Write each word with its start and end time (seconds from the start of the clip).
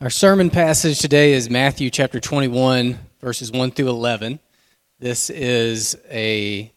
Our 0.00 0.10
sermon 0.10 0.48
passage 0.48 1.00
today 1.00 1.32
is 1.32 1.50
Matthew 1.50 1.90
chapter 1.90 2.20
21, 2.20 2.96
verses 3.20 3.50
1 3.50 3.72
through 3.72 3.88
11. 3.88 4.38
This 5.00 5.28
is 5.28 5.96
a, 6.08 6.72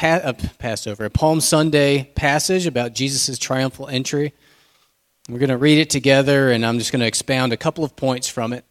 a 0.00 0.34
Passover, 0.60 1.06
a 1.06 1.10
Palm 1.10 1.40
Sunday 1.40 2.12
passage 2.14 2.68
about 2.68 2.94
Jesus' 2.94 3.36
triumphal 3.36 3.88
entry. 3.88 4.32
We're 5.28 5.40
going 5.40 5.48
to 5.48 5.56
read 5.56 5.78
it 5.78 5.90
together, 5.90 6.52
and 6.52 6.64
I'm 6.64 6.78
just 6.78 6.92
going 6.92 7.00
to 7.00 7.06
expound 7.06 7.52
a 7.52 7.56
couple 7.56 7.82
of 7.82 7.96
points 7.96 8.28
from 8.28 8.52
it. 8.52 8.64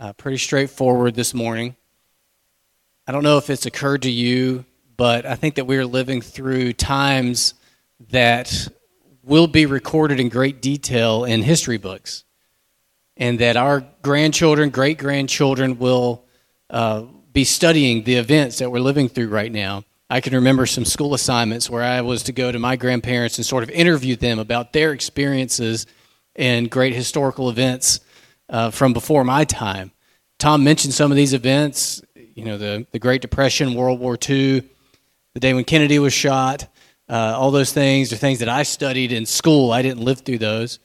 Uh, 0.00 0.12
pretty 0.14 0.38
straightforward 0.38 1.14
this 1.14 1.32
morning. 1.32 1.76
I 3.06 3.12
don't 3.12 3.22
know 3.22 3.38
if 3.38 3.50
it's 3.50 3.66
occurred 3.66 4.02
to 4.02 4.10
you, 4.10 4.64
but 4.96 5.24
I 5.24 5.36
think 5.36 5.54
that 5.54 5.66
we 5.66 5.76
are 5.76 5.86
living 5.86 6.22
through 6.22 6.72
times 6.72 7.54
that 8.10 8.66
will 9.22 9.46
be 9.46 9.64
recorded 9.64 10.18
in 10.18 10.28
great 10.28 10.60
detail 10.60 11.24
in 11.24 11.42
history 11.42 11.78
books 11.78 12.24
and 13.18 13.40
that 13.40 13.56
our 13.56 13.84
grandchildren, 14.02 14.70
great 14.70 14.96
grandchildren 14.96 15.78
will 15.78 16.24
uh, 16.70 17.02
be 17.32 17.44
studying 17.44 18.04
the 18.04 18.14
events 18.14 18.58
that 18.58 18.70
we're 18.70 18.78
living 18.78 19.08
through 19.08 19.28
right 19.28 19.52
now. 19.52 19.84
I 20.08 20.20
can 20.20 20.34
remember 20.34 20.64
some 20.64 20.84
school 20.86 21.12
assignments 21.12 21.68
where 21.68 21.82
I 21.82 22.00
was 22.00 22.22
to 22.24 22.32
go 22.32 22.50
to 22.50 22.58
my 22.58 22.76
grandparents 22.76 23.36
and 23.36 23.44
sort 23.44 23.62
of 23.62 23.70
interview 23.70 24.16
them 24.16 24.38
about 24.38 24.72
their 24.72 24.92
experiences 24.92 25.86
and 26.34 26.70
great 26.70 26.94
historical 26.94 27.50
events 27.50 28.00
uh, 28.48 28.70
from 28.70 28.92
before 28.92 29.24
my 29.24 29.44
time. 29.44 29.90
Tom 30.38 30.64
mentioned 30.64 30.94
some 30.94 31.10
of 31.10 31.16
these 31.16 31.34
events, 31.34 32.00
you 32.14 32.44
know, 32.44 32.56
the, 32.56 32.86
the 32.92 32.98
Great 32.98 33.20
Depression, 33.20 33.74
World 33.74 33.98
War 33.98 34.16
II, 34.16 34.62
the 35.34 35.40
day 35.40 35.52
when 35.52 35.64
Kennedy 35.64 35.98
was 35.98 36.12
shot, 36.12 36.68
uh, 37.08 37.34
all 37.36 37.50
those 37.50 37.72
things 37.72 38.12
are 38.12 38.16
things 38.16 38.38
that 38.38 38.48
I 38.48 38.62
studied 38.62 39.12
in 39.12 39.26
school. 39.26 39.72
I 39.72 39.82
didn't 39.82 40.00
live 40.00 40.20
through 40.20 40.38
those. 40.38 40.78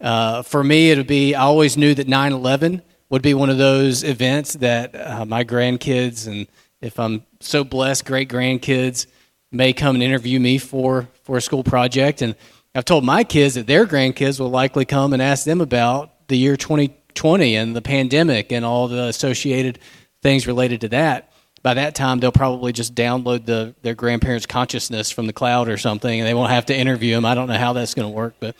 Uh, 0.00 0.42
for 0.42 0.62
me, 0.62 0.90
it 0.90 0.98
would 0.98 1.06
be, 1.06 1.34
I 1.34 1.42
always 1.42 1.76
knew 1.76 1.94
that 1.94 2.08
9 2.08 2.32
11 2.32 2.82
would 3.10 3.22
be 3.22 3.34
one 3.34 3.50
of 3.50 3.58
those 3.58 4.02
events 4.02 4.54
that 4.54 4.94
uh, 4.94 5.24
my 5.24 5.44
grandkids, 5.44 6.26
and 6.26 6.46
if 6.80 6.98
I'm 6.98 7.24
so 7.40 7.64
blessed, 7.64 8.04
great 8.04 8.28
grandkids, 8.28 9.06
may 9.52 9.72
come 9.72 9.96
and 9.96 10.02
interview 10.02 10.40
me 10.40 10.58
for, 10.58 11.08
for 11.22 11.36
a 11.36 11.40
school 11.40 11.62
project. 11.62 12.22
And 12.22 12.34
I've 12.74 12.84
told 12.84 13.04
my 13.04 13.22
kids 13.22 13.54
that 13.54 13.66
their 13.66 13.86
grandkids 13.86 14.40
will 14.40 14.50
likely 14.50 14.84
come 14.84 15.12
and 15.12 15.22
ask 15.22 15.44
them 15.44 15.60
about 15.60 16.26
the 16.28 16.36
year 16.36 16.56
2020 16.56 17.54
and 17.54 17.76
the 17.76 17.82
pandemic 17.82 18.50
and 18.50 18.64
all 18.64 18.88
the 18.88 19.04
associated 19.04 19.78
things 20.22 20.46
related 20.46 20.80
to 20.80 20.88
that. 20.88 21.30
By 21.62 21.74
that 21.74 21.94
time, 21.94 22.20
they'll 22.20 22.32
probably 22.32 22.72
just 22.72 22.94
download 22.94 23.46
the, 23.46 23.74
their 23.82 23.94
grandparents' 23.94 24.44
consciousness 24.44 25.10
from 25.10 25.26
the 25.26 25.32
cloud 25.32 25.68
or 25.68 25.78
something, 25.78 26.20
and 26.20 26.28
they 26.28 26.34
won't 26.34 26.50
have 26.50 26.66
to 26.66 26.76
interview 26.76 27.14
them. 27.14 27.24
I 27.24 27.34
don't 27.34 27.48
know 27.48 27.56
how 27.56 27.72
that's 27.72 27.94
going 27.94 28.10
to 28.10 28.14
work, 28.14 28.34
but 28.38 28.54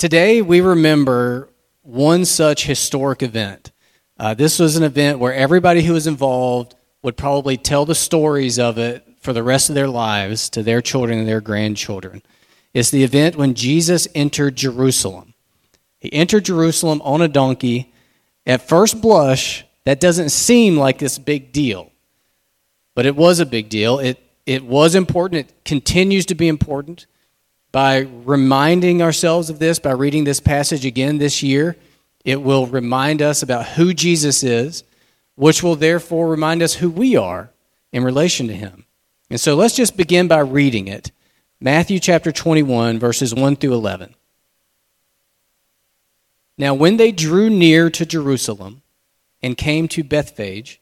Today, 0.00 0.40
we 0.40 0.62
remember 0.62 1.50
one 1.82 2.24
such 2.24 2.64
historic 2.64 3.22
event. 3.22 3.70
Uh, 4.18 4.32
this 4.32 4.58
was 4.58 4.76
an 4.76 4.82
event 4.82 5.18
where 5.18 5.34
everybody 5.34 5.82
who 5.82 5.92
was 5.92 6.06
involved 6.06 6.74
would 7.02 7.18
probably 7.18 7.58
tell 7.58 7.84
the 7.84 7.94
stories 7.94 8.58
of 8.58 8.78
it 8.78 9.06
for 9.20 9.34
the 9.34 9.42
rest 9.42 9.68
of 9.68 9.74
their 9.74 9.88
lives 9.88 10.48
to 10.48 10.62
their 10.62 10.80
children 10.80 11.18
and 11.18 11.28
their 11.28 11.42
grandchildren. 11.42 12.22
It's 12.72 12.88
the 12.88 13.04
event 13.04 13.36
when 13.36 13.52
Jesus 13.52 14.08
entered 14.14 14.56
Jerusalem. 14.56 15.34
He 15.98 16.10
entered 16.14 16.46
Jerusalem 16.46 17.02
on 17.04 17.20
a 17.20 17.28
donkey. 17.28 17.92
At 18.46 18.66
first 18.66 19.02
blush, 19.02 19.66
that 19.84 20.00
doesn't 20.00 20.30
seem 20.30 20.78
like 20.78 20.96
this 20.96 21.18
big 21.18 21.52
deal, 21.52 21.92
but 22.94 23.04
it 23.04 23.16
was 23.16 23.38
a 23.38 23.44
big 23.44 23.68
deal. 23.68 23.98
It, 23.98 24.18
it 24.46 24.64
was 24.64 24.94
important. 24.94 25.50
It 25.50 25.64
continues 25.66 26.24
to 26.24 26.34
be 26.34 26.48
important 26.48 27.04
by 27.72 27.98
reminding 28.24 29.02
ourselves 29.02 29.50
of 29.50 29.58
this, 29.58 29.78
by 29.78 29.92
reading 29.92 30.24
this 30.24 30.40
passage 30.40 30.84
again 30.84 31.18
this 31.18 31.42
year, 31.42 31.76
it 32.24 32.42
will 32.42 32.66
remind 32.66 33.22
us 33.22 33.42
about 33.42 33.66
who 33.66 33.94
Jesus 33.94 34.42
is, 34.42 34.84
which 35.36 35.62
will 35.62 35.76
therefore 35.76 36.28
remind 36.28 36.62
us 36.62 36.74
who 36.74 36.90
we 36.90 37.16
are 37.16 37.50
in 37.92 38.04
relation 38.04 38.48
to 38.48 38.54
him. 38.54 38.84
And 39.30 39.40
so 39.40 39.54
let's 39.54 39.76
just 39.76 39.96
begin 39.96 40.28
by 40.28 40.40
reading 40.40 40.88
it. 40.88 41.12
Matthew 41.60 41.98
chapter 41.98 42.32
21, 42.32 42.98
verses 42.98 43.34
1 43.34 43.56
through 43.56 43.74
11. 43.74 44.14
Now, 46.58 46.74
when 46.74 46.96
they 46.96 47.12
drew 47.12 47.48
near 47.48 47.88
to 47.90 48.04
Jerusalem 48.04 48.82
and 49.42 49.56
came 49.56 49.88
to 49.88 50.04
Bethphage, 50.04 50.80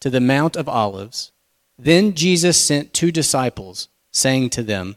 to 0.00 0.10
the 0.10 0.20
Mount 0.20 0.56
of 0.56 0.68
Olives, 0.68 1.32
then 1.78 2.14
Jesus 2.14 2.62
sent 2.62 2.92
two 2.92 3.10
disciples, 3.10 3.88
saying 4.10 4.50
to 4.50 4.62
them, 4.62 4.96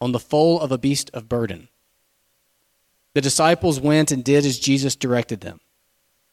on 0.00 0.12
the 0.12 0.18
foal 0.18 0.60
of 0.60 0.72
a 0.72 0.78
beast 0.78 1.10
of 1.12 1.28
burden. 1.28 1.68
The 3.14 3.20
disciples 3.20 3.80
went 3.80 4.12
and 4.12 4.22
did 4.22 4.44
as 4.44 4.58
Jesus 4.58 4.94
directed 4.94 5.40
them. 5.40 5.60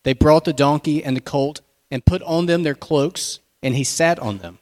They 0.04 0.14
brought 0.14 0.46
the 0.46 0.54
donkey 0.54 1.04
and 1.04 1.16
the 1.16 1.22
colt 1.22 1.62
and 1.90 2.06
put 2.06 2.22
on 2.24 2.46
them 2.46 2.64
their 2.64 2.76
cloaks, 2.76 3.40
and 3.64 3.76
he 3.76 3.84
sat 3.84 4.20
on 4.20 4.40
them. 4.40 4.60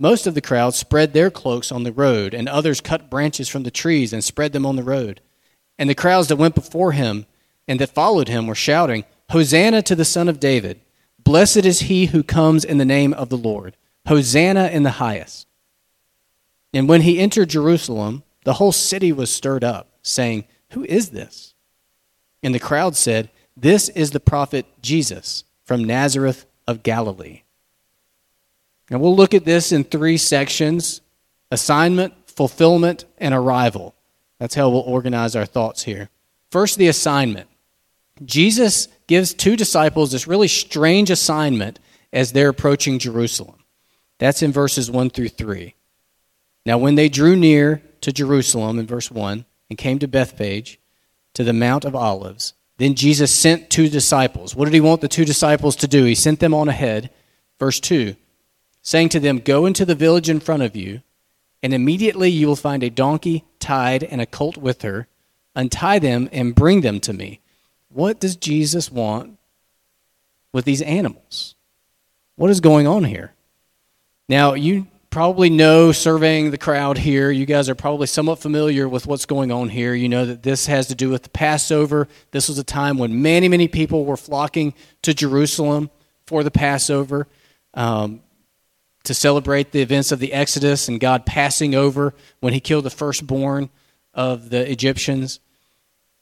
Most 0.00 0.26
of 0.26 0.34
the 0.34 0.40
crowd 0.40 0.74
spread 0.74 1.12
their 1.12 1.30
cloaks 1.30 1.72
on 1.72 1.82
the 1.82 1.92
road, 1.92 2.32
and 2.32 2.48
others 2.48 2.80
cut 2.80 3.10
branches 3.10 3.48
from 3.48 3.64
the 3.64 3.70
trees 3.70 4.12
and 4.12 4.22
spread 4.22 4.52
them 4.52 4.64
on 4.64 4.76
the 4.76 4.84
road. 4.84 5.20
And 5.78 5.90
the 5.90 5.94
crowds 5.94 6.28
that 6.28 6.36
went 6.36 6.54
before 6.54 6.92
him 6.92 7.26
and 7.66 7.80
that 7.80 7.94
followed 7.94 8.28
him 8.28 8.46
were 8.46 8.54
shouting, 8.54 9.04
Hosanna 9.30 9.82
to 9.82 9.94
the 9.94 10.04
Son 10.04 10.28
of 10.28 10.40
David! 10.40 10.80
Blessed 11.18 11.66
is 11.66 11.80
he 11.80 12.06
who 12.06 12.22
comes 12.22 12.64
in 12.64 12.78
the 12.78 12.84
name 12.84 13.12
of 13.12 13.28
the 13.28 13.36
Lord! 13.36 13.76
Hosanna 14.06 14.68
in 14.68 14.84
the 14.84 14.92
highest! 14.92 15.47
And 16.72 16.88
when 16.88 17.02
he 17.02 17.18
entered 17.18 17.50
Jerusalem, 17.50 18.22
the 18.44 18.54
whole 18.54 18.72
city 18.72 19.12
was 19.12 19.32
stirred 19.32 19.64
up, 19.64 19.88
saying, 20.02 20.44
Who 20.70 20.84
is 20.84 21.10
this? 21.10 21.54
And 22.42 22.54
the 22.54 22.60
crowd 22.60 22.96
said, 22.96 23.30
This 23.56 23.88
is 23.90 24.10
the 24.10 24.20
prophet 24.20 24.66
Jesus 24.82 25.44
from 25.64 25.84
Nazareth 25.84 26.46
of 26.66 26.82
Galilee. 26.82 27.42
Now 28.90 28.98
we'll 28.98 29.16
look 29.16 29.34
at 29.34 29.44
this 29.44 29.72
in 29.72 29.84
three 29.84 30.16
sections 30.16 31.00
assignment, 31.50 32.14
fulfillment, 32.26 33.04
and 33.18 33.34
arrival. 33.34 33.94
That's 34.38 34.54
how 34.54 34.68
we'll 34.68 34.80
organize 34.80 35.34
our 35.34 35.46
thoughts 35.46 35.82
here. 35.82 36.10
First, 36.50 36.78
the 36.78 36.88
assignment. 36.88 37.48
Jesus 38.24 38.88
gives 39.06 39.32
two 39.32 39.56
disciples 39.56 40.12
this 40.12 40.26
really 40.26 40.48
strange 40.48 41.10
assignment 41.10 41.78
as 42.12 42.32
they're 42.32 42.48
approaching 42.48 42.98
Jerusalem. 42.98 43.64
That's 44.18 44.42
in 44.42 44.52
verses 44.52 44.90
1 44.90 45.10
through 45.10 45.28
3. 45.28 45.74
Now, 46.68 46.76
when 46.76 46.96
they 46.96 47.08
drew 47.08 47.34
near 47.34 47.80
to 48.02 48.12
Jerusalem, 48.12 48.78
in 48.78 48.86
verse 48.86 49.10
1, 49.10 49.46
and 49.70 49.78
came 49.78 49.98
to 50.00 50.06
Bethphage, 50.06 50.78
to 51.32 51.42
the 51.42 51.54
Mount 51.54 51.86
of 51.86 51.96
Olives, 51.96 52.52
then 52.76 52.94
Jesus 52.94 53.32
sent 53.34 53.70
two 53.70 53.88
disciples. 53.88 54.54
What 54.54 54.66
did 54.66 54.74
he 54.74 54.80
want 54.82 55.00
the 55.00 55.08
two 55.08 55.24
disciples 55.24 55.76
to 55.76 55.88
do? 55.88 56.04
He 56.04 56.14
sent 56.14 56.40
them 56.40 56.52
on 56.52 56.68
ahead. 56.68 57.08
Verse 57.58 57.80
2, 57.80 58.16
saying 58.82 59.08
to 59.08 59.18
them, 59.18 59.38
Go 59.38 59.64
into 59.64 59.86
the 59.86 59.94
village 59.94 60.28
in 60.28 60.40
front 60.40 60.62
of 60.62 60.76
you, 60.76 61.00
and 61.62 61.72
immediately 61.72 62.28
you 62.28 62.46
will 62.46 62.54
find 62.54 62.82
a 62.82 62.90
donkey 62.90 63.46
tied 63.60 64.04
and 64.04 64.20
a 64.20 64.26
colt 64.26 64.58
with 64.58 64.82
her. 64.82 65.08
Untie 65.56 65.98
them 65.98 66.28
and 66.32 66.54
bring 66.54 66.82
them 66.82 67.00
to 67.00 67.14
me. 67.14 67.40
What 67.88 68.20
does 68.20 68.36
Jesus 68.36 68.92
want 68.92 69.38
with 70.52 70.66
these 70.66 70.82
animals? 70.82 71.54
What 72.36 72.50
is 72.50 72.60
going 72.60 72.86
on 72.86 73.04
here? 73.04 73.32
Now, 74.28 74.52
you 74.52 74.86
probably 75.18 75.50
know 75.50 75.90
surveying 75.90 76.52
the 76.52 76.56
crowd 76.56 76.96
here, 76.96 77.28
you 77.28 77.44
guys 77.44 77.68
are 77.68 77.74
probably 77.74 78.06
somewhat 78.06 78.38
familiar 78.38 78.88
with 78.88 79.04
what's 79.04 79.26
going 79.26 79.50
on 79.50 79.68
here. 79.68 79.92
You 79.92 80.08
know 80.08 80.24
that 80.24 80.44
this 80.44 80.66
has 80.66 80.86
to 80.86 80.94
do 80.94 81.10
with 81.10 81.24
the 81.24 81.28
Passover. 81.28 82.06
This 82.30 82.48
was 82.48 82.56
a 82.56 82.62
time 82.62 82.98
when 82.98 83.20
many, 83.20 83.48
many 83.48 83.66
people 83.66 84.04
were 84.04 84.16
flocking 84.16 84.74
to 85.02 85.12
Jerusalem 85.12 85.90
for 86.28 86.44
the 86.44 86.52
Passover 86.52 87.26
um, 87.74 88.20
to 89.02 89.12
celebrate 89.12 89.72
the 89.72 89.82
events 89.82 90.12
of 90.12 90.20
the 90.20 90.32
Exodus 90.32 90.86
and 90.86 91.00
God 91.00 91.26
passing 91.26 91.74
over 91.74 92.14
when 92.38 92.52
he 92.52 92.60
killed 92.60 92.84
the 92.84 92.88
firstborn 92.88 93.70
of 94.14 94.50
the 94.50 94.70
Egyptians. 94.70 95.40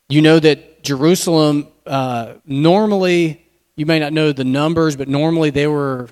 You 0.08 0.22
know 0.22 0.38
that 0.38 0.82
Jerusalem, 0.82 1.68
uh, 1.84 2.36
normally, 2.46 3.46
you 3.74 3.84
may 3.84 3.98
not 3.98 4.14
know 4.14 4.32
the 4.32 4.44
numbers, 4.44 4.96
but 4.96 5.06
normally 5.06 5.50
they 5.50 5.66
were 5.66 6.08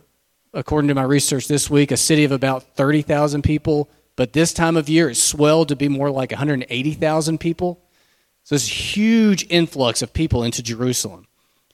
according 0.55 0.89
to 0.89 0.95
my 0.95 1.03
research 1.03 1.49
this 1.49 1.69
week, 1.69 1.91
a 1.91 1.97
city 1.97 2.25
of 2.25 2.33
about 2.33 2.63
30,000 2.77 3.43
people, 3.43 3.91
but 4.17 4.33
this 4.33 4.53
time 4.53 4.77
of 4.77 4.89
year 4.89 5.11
it 5.11 5.17
swelled 5.17 5.69
to 5.69 5.77
be 5.77 5.89
more 5.89 6.11
like 6.11 6.31
180,000 6.31 7.39
people. 7.39 7.81
So 8.45 8.55
this 8.55 8.69
huge 8.69 9.47
influx 9.51 10.03
of 10.03 10.13
people 10.13 10.45
into 10.45 10.63
Jerusalem. 10.63 11.27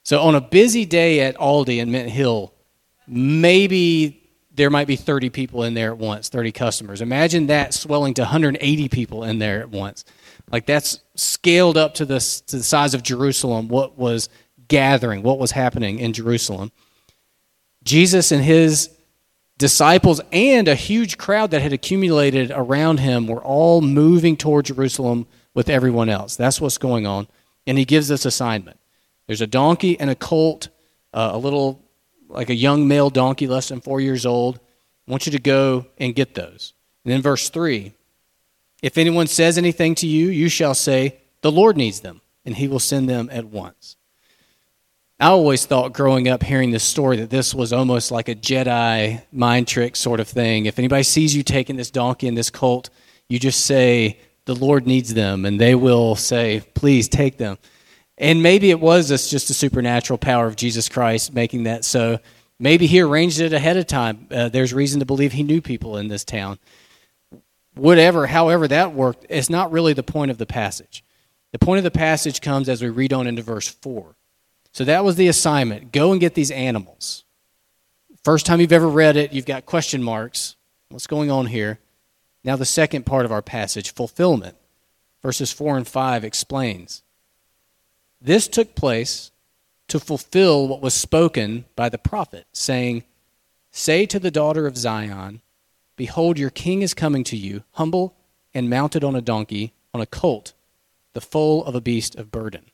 So 0.02 0.20
on 0.20 0.34
a 0.34 0.40
busy 0.40 0.84
day 0.84 1.20
at 1.20 1.36
Aldi 1.36 1.78
in 1.78 1.90
Mint 1.90 2.10
Hill, 2.10 2.54
maybe 3.06 4.16
there 4.52 4.70
might 4.70 4.86
be 4.86 4.96
30 4.96 5.30
people 5.30 5.62
in 5.64 5.74
there 5.74 5.92
at 5.92 5.98
once, 5.98 6.28
30 6.28 6.52
customers. 6.52 7.00
Imagine 7.00 7.46
that 7.48 7.74
swelling 7.74 8.14
to 8.14 8.22
180 8.22 8.88
people 8.88 9.24
in 9.24 9.38
there 9.38 9.60
at 9.60 9.70
once. 9.70 10.04
Like 10.50 10.66
that's 10.66 11.00
scaled 11.14 11.76
up 11.76 11.94
to 11.94 12.04
the, 12.04 12.18
to 12.46 12.56
the 12.56 12.62
size 12.62 12.94
of 12.94 13.02
Jerusalem, 13.02 13.68
what 13.68 13.98
was 13.98 14.28
gathering, 14.68 15.22
what 15.22 15.38
was 15.38 15.52
happening 15.52 15.98
in 15.98 16.12
Jerusalem. 16.12 16.72
Jesus 17.90 18.30
and 18.30 18.44
his 18.44 18.88
disciples 19.58 20.20
and 20.30 20.68
a 20.68 20.76
huge 20.76 21.18
crowd 21.18 21.50
that 21.50 21.60
had 21.60 21.72
accumulated 21.72 22.52
around 22.54 23.00
him 23.00 23.26
were 23.26 23.42
all 23.42 23.80
moving 23.80 24.36
toward 24.36 24.66
Jerusalem 24.66 25.26
with 25.54 25.68
everyone 25.68 26.08
else. 26.08 26.36
That's 26.36 26.60
what's 26.60 26.78
going 26.78 27.04
on. 27.04 27.26
And 27.66 27.76
he 27.76 27.84
gives 27.84 28.06
this 28.06 28.24
assignment 28.24 28.78
there's 29.26 29.40
a 29.40 29.46
donkey 29.48 29.98
and 29.98 30.08
a 30.08 30.14
colt, 30.14 30.68
uh, 31.12 31.30
a 31.32 31.38
little, 31.38 31.82
like 32.28 32.48
a 32.48 32.54
young 32.54 32.86
male 32.86 33.10
donkey, 33.10 33.48
less 33.48 33.70
than 33.70 33.80
four 33.80 34.00
years 34.00 34.24
old. 34.24 34.60
I 35.08 35.10
want 35.10 35.26
you 35.26 35.32
to 35.32 35.40
go 35.40 35.86
and 35.98 36.14
get 36.14 36.36
those. 36.36 36.74
And 37.04 37.12
then 37.12 37.22
verse 37.22 37.48
3 37.48 37.92
If 38.82 38.98
anyone 38.98 39.26
says 39.26 39.58
anything 39.58 39.96
to 39.96 40.06
you, 40.06 40.28
you 40.28 40.48
shall 40.48 40.74
say, 40.74 41.18
The 41.40 41.50
Lord 41.50 41.76
needs 41.76 42.00
them, 42.00 42.20
and 42.44 42.54
he 42.54 42.68
will 42.68 42.78
send 42.78 43.08
them 43.08 43.28
at 43.32 43.46
once. 43.46 43.96
I 45.20 45.26
always 45.26 45.66
thought 45.66 45.92
growing 45.92 46.28
up 46.28 46.42
hearing 46.42 46.70
this 46.70 46.82
story 46.82 47.18
that 47.18 47.28
this 47.28 47.54
was 47.54 47.74
almost 47.74 48.10
like 48.10 48.30
a 48.30 48.34
Jedi 48.34 49.22
mind 49.30 49.68
trick 49.68 49.94
sort 49.94 50.18
of 50.18 50.26
thing. 50.26 50.64
If 50.64 50.78
anybody 50.78 51.02
sees 51.02 51.36
you 51.36 51.42
taking 51.42 51.76
this 51.76 51.90
donkey 51.90 52.26
and 52.26 52.38
this 52.38 52.48
colt, 52.48 52.88
you 53.28 53.38
just 53.38 53.66
say, 53.66 54.18
The 54.46 54.54
Lord 54.54 54.86
needs 54.86 55.12
them, 55.12 55.44
and 55.44 55.60
they 55.60 55.74
will 55.74 56.16
say, 56.16 56.62
Please 56.72 57.06
take 57.06 57.36
them. 57.36 57.58
And 58.16 58.42
maybe 58.42 58.70
it 58.70 58.80
was 58.80 59.10
just 59.10 59.50
a 59.50 59.54
supernatural 59.54 60.16
power 60.16 60.46
of 60.46 60.56
Jesus 60.56 60.88
Christ 60.88 61.34
making 61.34 61.64
that 61.64 61.84
so. 61.84 62.18
Maybe 62.58 62.86
he 62.86 63.02
arranged 63.02 63.40
it 63.40 63.52
ahead 63.52 63.76
of 63.76 63.86
time. 63.86 64.26
Uh, 64.30 64.48
there's 64.48 64.72
reason 64.72 65.00
to 65.00 65.06
believe 65.06 65.32
he 65.32 65.42
knew 65.42 65.60
people 65.60 65.98
in 65.98 66.08
this 66.08 66.24
town. 66.24 66.58
Whatever, 67.74 68.26
however 68.26 68.66
that 68.68 68.94
worked, 68.94 69.26
it's 69.28 69.50
not 69.50 69.70
really 69.70 69.92
the 69.92 70.02
point 70.02 70.30
of 70.30 70.38
the 70.38 70.46
passage. 70.46 71.04
The 71.52 71.58
point 71.58 71.76
of 71.76 71.84
the 71.84 71.90
passage 71.90 72.40
comes 72.40 72.70
as 72.70 72.80
we 72.80 72.88
read 72.88 73.12
on 73.12 73.26
into 73.26 73.42
verse 73.42 73.68
4. 73.68 74.16
So 74.72 74.84
that 74.84 75.04
was 75.04 75.16
the 75.16 75.28
assignment. 75.28 75.92
Go 75.92 76.12
and 76.12 76.20
get 76.20 76.34
these 76.34 76.50
animals. 76.50 77.24
First 78.22 78.46
time 78.46 78.60
you've 78.60 78.72
ever 78.72 78.88
read 78.88 79.16
it, 79.16 79.32
you've 79.32 79.46
got 79.46 79.66
question 79.66 80.02
marks. 80.02 80.56
What's 80.90 81.06
going 81.06 81.30
on 81.30 81.46
here? 81.46 81.78
Now, 82.44 82.56
the 82.56 82.64
second 82.64 83.06
part 83.06 83.24
of 83.24 83.32
our 83.32 83.42
passage, 83.42 83.94
fulfillment. 83.94 84.56
Verses 85.22 85.52
4 85.52 85.76
and 85.78 85.88
5 85.88 86.24
explains. 86.24 87.02
This 88.20 88.48
took 88.48 88.74
place 88.74 89.30
to 89.88 90.00
fulfill 90.00 90.68
what 90.68 90.80
was 90.80 90.94
spoken 90.94 91.64
by 91.76 91.88
the 91.88 91.98
prophet, 91.98 92.46
saying, 92.52 93.04
Say 93.70 94.06
to 94.06 94.18
the 94.18 94.30
daughter 94.30 94.66
of 94.66 94.76
Zion, 94.76 95.42
Behold, 95.96 96.38
your 96.38 96.50
king 96.50 96.82
is 96.82 96.94
coming 96.94 97.24
to 97.24 97.36
you, 97.36 97.64
humble 97.72 98.16
and 98.54 98.70
mounted 98.70 99.04
on 99.04 99.14
a 99.14 99.20
donkey, 99.20 99.72
on 99.92 100.00
a 100.00 100.06
colt, 100.06 100.54
the 101.12 101.20
foal 101.20 101.64
of 101.64 101.74
a 101.74 101.80
beast 101.80 102.14
of 102.16 102.30
burden. 102.30 102.70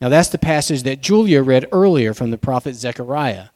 Now, 0.00 0.08
that's 0.08 0.30
the 0.30 0.38
passage 0.38 0.82
that 0.84 1.02
Julia 1.02 1.42
read 1.42 1.66
earlier 1.72 2.14
from 2.14 2.30
the 2.30 2.38
prophet 2.38 2.74
Zechariah. 2.74 3.48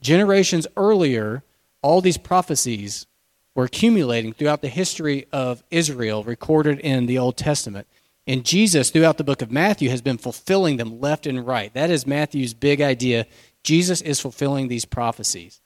Generations 0.00 0.66
earlier, 0.76 1.42
all 1.82 2.00
these 2.00 2.18
prophecies 2.18 3.06
were 3.54 3.64
accumulating 3.64 4.32
throughout 4.32 4.62
the 4.62 4.68
history 4.68 5.26
of 5.32 5.62
Israel, 5.70 6.22
recorded 6.22 6.78
in 6.80 7.06
the 7.06 7.18
Old 7.18 7.36
Testament. 7.36 7.86
And 8.26 8.44
Jesus, 8.44 8.90
throughout 8.90 9.18
the 9.18 9.24
book 9.24 9.42
of 9.42 9.50
Matthew, 9.50 9.88
has 9.90 10.02
been 10.02 10.18
fulfilling 10.18 10.76
them 10.76 11.00
left 11.00 11.26
and 11.26 11.46
right. 11.46 11.72
That 11.74 11.90
is 11.90 12.06
Matthew's 12.06 12.54
big 12.54 12.80
idea. 12.80 13.26
Jesus 13.62 14.00
is 14.02 14.20
fulfilling 14.20 14.68
these 14.68 14.84
prophecies. 14.84 15.60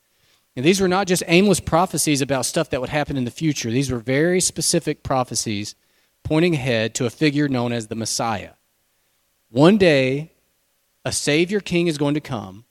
And 0.56 0.64
these 0.64 0.81
were 0.81 0.88
not 0.88 1.08
just 1.08 1.25
aimless 1.26 1.60
prophecies 1.60 2.22
about 2.22 2.46
stuff 2.46 2.70
that 2.70 2.81
would 2.81 2.90
happen 2.90 3.17
in 3.17 3.25
the 3.25 3.31
future, 3.31 3.70
these 3.70 3.90
were 3.90 3.99
very 3.99 4.40
specific 4.40 5.02
prophecies 5.02 5.75
pointing 6.22 6.55
ahead 6.55 6.94
to 6.94 7.06
a 7.06 7.10
figure 7.10 7.49
known 7.49 7.72
as 7.72 7.88
the 7.88 7.94
Messiah. 7.96 8.50
One 9.55 9.79
day, 9.79 10.33
a 11.05 11.12
Savior 11.12 11.61
King 11.61 11.87
is 11.87 11.97
going 11.97 12.15
to 12.15 12.21
come, 12.21 12.65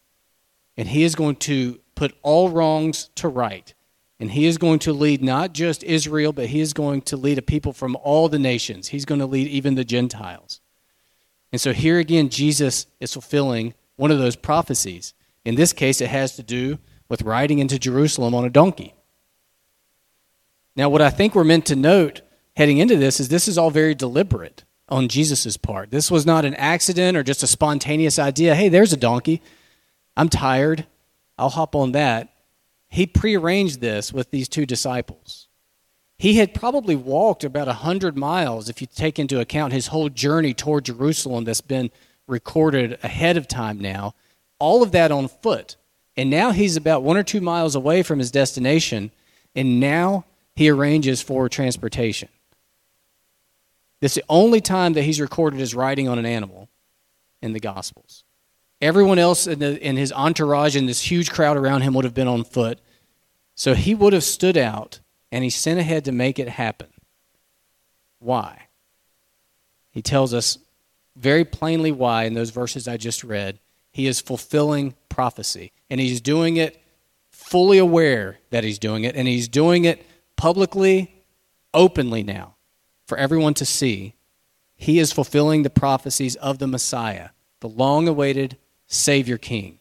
and 0.76 0.90
he 0.90 1.06
is 1.06 1.16
going 1.16 1.38
to 1.38 1.80
put 1.96 2.14
all 2.24 2.50
wrongs 2.50 3.10
to 3.16 3.30
right. 3.30 3.74
And 4.20 4.32
he 4.32 4.46
is 4.48 4.58
going 4.58 4.80
to 4.80 4.92
lead 4.92 5.24
not 5.24 5.54
just 5.54 5.82
Israel, 5.86 6.34
but 6.34 6.48
he 6.48 6.60
is 6.60 6.74
going 6.74 7.04
to 7.04 7.16
lead 7.16 7.38
a 7.38 7.42
people 7.42 7.72
from 7.72 7.96
all 8.04 8.28
the 8.28 8.38
nations. 8.38 8.90
He's 8.90 9.06
going 9.06 9.22
to 9.22 9.26
lead 9.26 9.48
even 9.48 9.76
the 9.76 9.86
Gentiles. 9.86 10.60
And 11.54 11.62
so 11.62 11.72
here 11.72 12.00
again, 12.00 12.28
Jesus 12.28 12.88
is 13.00 13.14
fulfilling 13.14 13.76
one 13.96 14.12
of 14.12 14.20
those 14.20 14.36
prophecies. 14.36 15.14
In 15.46 15.56
this 15.56 15.72
case, 15.72 16.02
it 16.02 16.10
has 16.10 16.36
to 16.36 16.44
do 16.44 16.80
with 17.08 17.22
riding 17.22 17.60
into 17.60 17.80
Jerusalem 17.80 18.36
on 18.36 18.44
a 18.44 18.50
donkey. 18.50 18.94
Now, 20.76 20.90
what 20.90 21.02
I 21.02 21.12
think 21.12 21.34
we're 21.34 21.46
meant 21.46 21.66
to 21.68 21.78
note 21.78 22.24
heading 22.58 22.80
into 22.80 22.98
this 22.98 23.22
is 23.22 23.30
this 23.30 23.48
is 23.48 23.58
all 23.58 23.72
very 23.72 23.96
deliberate 23.96 24.66
on 24.94 25.07
Jesus' 25.07 25.57
part. 25.57 25.90
This 25.90 26.12
was 26.12 26.24
not 26.24 26.45
an 26.45 26.54
accident 26.54 27.18
or 27.18 27.24
just 27.24 27.42
a 27.42 27.48
spontaneous 27.48 28.19
idea. 28.19 28.54
Hey, 28.54 28.69
there's 28.69 28.94
a 28.94 28.98
donkey. 28.98 29.42
I'm 30.16 30.30
tired. 30.30 30.86
I'll 31.36 31.50
hop 31.50 31.75
on 31.75 31.94
that. 31.94 32.31
He 32.90 33.07
prearranged 33.07 33.81
this 33.81 34.13
with 34.13 34.30
these 34.30 34.48
two 34.48 34.68
disciples. 34.68 35.48
He 36.19 36.36
had 36.36 36.54
probably 36.54 36.95
walked 36.95 37.44
about 37.44 37.66
100 37.66 38.16
miles 38.16 38.69
if 38.69 38.81
you 38.81 38.88
take 38.88 39.18
into 39.18 39.40
account 39.40 39.74
his 39.74 39.88
whole 39.88 40.10
journey 40.10 40.54
toward 40.54 40.86
Jerusalem 40.86 41.44
that's 41.44 41.60
been 41.60 41.89
recorded 42.28 43.00
ahead 43.01 43.36
of 43.36 43.48
time 43.48 43.80
now. 43.80 44.13
All 44.60 44.84
of 44.84 44.92
that 44.92 45.12
on 45.12 45.28
foot. 45.28 45.75
And 46.16 46.30
now 46.30 46.51
he's 46.51 46.78
about 46.78 47.01
one 47.01 47.18
or 47.18 47.24
two 47.24 47.42
miles 47.42 47.74
away 47.74 48.04
from 48.04 48.19
his 48.19 48.30
destination, 48.30 49.10
and 49.56 49.80
now 49.80 50.25
he 50.56 50.69
arranges 50.69 51.24
for 51.24 51.50
transportation. 51.50 52.30
This 54.04 54.18
is 54.18 54.24
the 54.24 54.26
only 54.28 54.60
time 54.60 54.92
that 54.94 55.04
he's 55.04 55.22
recorded 55.22 55.62
as 55.62 55.74
riding 55.74 56.10
on 56.10 56.20
an 56.20 56.26
animal 56.26 56.68
in 57.42 57.54
the 57.54 57.60
Gospels. 57.62 58.26
Everyone 58.82 59.18
else 59.18 59.48
in, 59.48 59.60
the, 59.60 59.80
in 59.82 59.96
his 59.96 60.12
entourage 60.12 60.76
and 60.76 60.90
this 60.90 61.10
huge 61.10 61.32
crowd 61.32 61.56
around 61.56 61.84
him 61.84 61.94
would 61.94 62.04
have 62.04 62.14
been 62.14 62.28
on 62.28 62.44
foot. 62.44 62.82
So 63.56 63.74
he 63.74 63.96
would 63.96 64.12
have 64.12 64.26
stood 64.26 64.58
out 64.58 65.00
and 65.32 65.46
he 65.46 65.50
sent 65.50 65.80
ahead 65.80 66.04
to 66.04 66.12
make 66.12 66.38
it 66.38 66.50
happen. 66.50 66.90
Why? 68.20 68.68
He 69.90 70.02
tells 70.02 70.34
us 70.34 70.58
very 71.16 71.46
plainly 71.46 71.94
why 71.94 72.26
in 72.26 72.34
those 72.34 72.50
verses 72.50 72.90
I 72.90 72.98
just 72.98 73.24
read. 73.24 73.58
He 73.94 74.06
is 74.06 74.20
fulfilling 74.20 74.96
prophecy, 75.08 75.72
and 75.89 76.01
he's 76.01 76.20
doing 76.20 76.58
it 76.58 76.84
fully 77.32 77.77
aware 77.77 78.39
that 78.50 78.66
he's 78.66 78.80
doing 78.80 79.06
it, 79.06 79.16
and 79.16 79.30
he's 79.30 79.48
doing 79.48 79.86
it 79.86 80.06
publicly, 80.36 81.24
openly 81.74 82.22
now 82.22 82.54
for 83.05 83.17
everyone 83.17 83.53
to 83.55 83.65
see, 83.65 84.15
he 84.75 85.00
is 85.00 85.12
fulfilling 85.12 85.63
the 85.63 85.69
prophecies 85.69 86.36
of 86.38 86.60
the 86.60 86.67
Messiah, 86.67 87.29
the 87.60 87.69
long 87.69 88.07
awaited 88.07 88.57
Savior 88.88 89.38
King. 89.38 89.79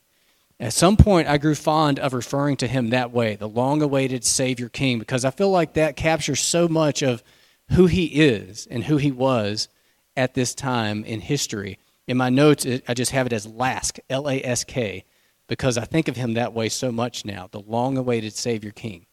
At 0.60 0.72
some 0.72 0.96
point, 0.96 1.26
I 1.26 1.38
grew 1.38 1.56
fond 1.56 1.98
of 1.98 2.14
referring 2.14 2.56
to 2.58 2.68
him 2.68 2.90
that 2.90 3.10
way, 3.10 3.34
the 3.34 3.48
long 3.48 3.82
awaited 3.82 4.24
Savior 4.24 4.68
King, 4.68 5.00
because 5.00 5.24
I 5.24 5.30
feel 5.30 5.50
like 5.50 5.74
that 5.74 5.96
captures 5.96 6.40
so 6.40 6.68
much 6.68 7.02
of 7.02 7.22
who 7.70 7.86
he 7.86 8.04
is 8.06 8.68
and 8.70 8.84
who 8.84 8.96
he 8.96 9.10
was 9.10 9.68
at 10.16 10.34
this 10.34 10.54
time 10.54 11.04
in 11.04 11.20
history. 11.20 11.78
In 12.06 12.16
my 12.16 12.28
notes, 12.28 12.66
I 12.86 12.94
just 12.94 13.10
have 13.12 13.26
it 13.26 13.32
as 13.32 13.46
LASK, 13.46 13.98
L 14.08 14.28
A 14.28 14.42
S 14.44 14.62
K, 14.62 15.04
because 15.48 15.76
I 15.76 15.84
think 15.84 16.06
of 16.06 16.16
him 16.16 16.34
that 16.34 16.52
way 16.52 16.68
so 16.68 16.92
much 16.92 17.24
now, 17.24 17.48
the 17.50 17.60
long 17.60 17.96
awaited 17.96 18.34
Savior 18.34 18.70
King. 18.70 19.06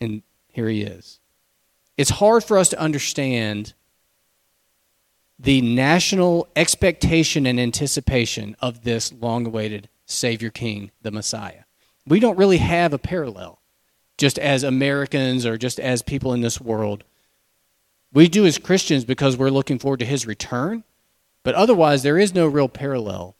And 0.00 0.22
here 0.48 0.68
he 0.68 0.82
is 0.82 1.20
it's 1.96 2.10
hard 2.10 2.44
for 2.44 2.58
us 2.58 2.68
to 2.70 2.80
understand 2.80 3.74
the 5.38 5.60
national 5.60 6.48
expectation 6.56 7.46
and 7.46 7.60
anticipation 7.60 8.56
of 8.60 8.84
this 8.84 9.12
long 9.12 9.46
awaited 9.46 9.88
Savior 10.06 10.50
King, 10.50 10.90
the 11.02 11.10
Messiah. 11.10 11.64
We 12.06 12.20
don't 12.20 12.38
really 12.38 12.58
have 12.58 12.92
a 12.92 12.98
parallel, 12.98 13.60
just 14.16 14.38
as 14.38 14.62
Americans 14.62 15.44
or 15.44 15.58
just 15.58 15.78
as 15.80 16.02
people 16.02 16.32
in 16.32 16.40
this 16.40 16.60
world. 16.60 17.04
We 18.12 18.28
do 18.28 18.46
as 18.46 18.58
Christians 18.58 19.04
because 19.04 19.36
we're 19.36 19.50
looking 19.50 19.78
forward 19.78 20.00
to 20.00 20.06
his 20.06 20.26
return, 20.26 20.84
but 21.42 21.54
otherwise, 21.54 22.02
there 22.02 22.18
is 22.18 22.34
no 22.34 22.46
real 22.46 22.68
parallel 22.68 23.36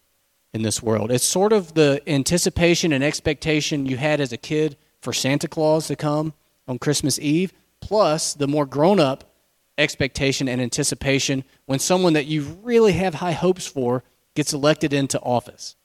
in 0.53 0.63
this 0.63 0.83
world. 0.83 1.11
It's 1.11 1.25
sort 1.25 1.53
of 1.53 1.75
the 1.75 2.03
anticipation 2.07 2.93
and 2.93 3.03
expectation 3.03 3.87
you 3.87 3.97
had 3.97 4.21
as 4.21 4.33
a 4.33 4.37
kid 4.37 4.77
for 5.01 5.13
Santa 5.13 5.49
Claus 5.49 5.87
to 5.87 5.97
come 5.97 6.35
on 6.69 6.79
Christmas 6.79 7.19
Eve 7.19 7.53
plus 7.81 8.35
the 8.35 8.49
more 8.49 8.67
grown 8.67 9.01
up 9.01 9.33
expectation 9.79 10.49
and 10.49 10.61
anticipation 10.61 11.45
when 11.67 11.79
someone 11.79 12.15
that 12.15 12.27
you 12.27 12.59
really 12.63 12.93
have 12.93 13.15
high 13.15 13.33
hopes 13.33 13.67
for 13.67 14.03
gets 14.35 14.53
elected 14.53 14.93
into 14.93 15.21
office, 15.21 15.77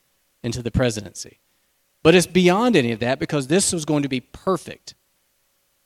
into 0.44 0.62
the 0.62 0.72
presidency. 0.72 1.40
But 2.04 2.16
it's 2.16 2.28
beyond 2.28 2.76
any 2.76 2.92
of 2.92 3.00
that 3.00 3.20
because 3.20 3.48
this 3.48 3.72
was 3.74 3.86
going 3.86 4.04
to 4.04 4.10
be 4.10 4.22
perfect. 4.22 4.96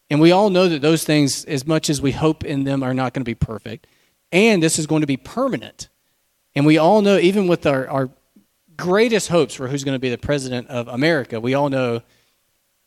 And 0.09 0.21
we 0.21 0.31
all 0.31 0.49
know 0.49 0.69
that 0.69 0.81
those 0.81 1.03
things, 1.03 1.45
as 1.45 1.65
much 1.65 1.89
as 1.89 2.01
we 2.01 2.11
hope 2.11 2.43
in 2.43 2.63
them, 2.63 2.83
are 2.83 2.93
not 2.93 3.13
going 3.13 3.21
to 3.21 3.29
be 3.29 3.35
perfect. 3.35 3.87
And 4.31 4.61
this 4.61 4.79
is 4.79 4.87
going 4.87 5.01
to 5.01 5.07
be 5.07 5.17
permanent. 5.17 5.89
And 6.55 6.65
we 6.65 6.77
all 6.77 7.01
know, 7.01 7.17
even 7.17 7.47
with 7.47 7.65
our, 7.65 7.87
our 7.87 8.09
greatest 8.77 9.29
hopes 9.29 9.55
for 9.55 9.67
who's 9.67 9.83
going 9.83 9.95
to 9.95 9.99
be 9.99 10.09
the 10.09 10.17
president 10.17 10.67
of 10.69 10.87
America, 10.87 11.39
we 11.39 11.53
all 11.53 11.69
know 11.69 12.01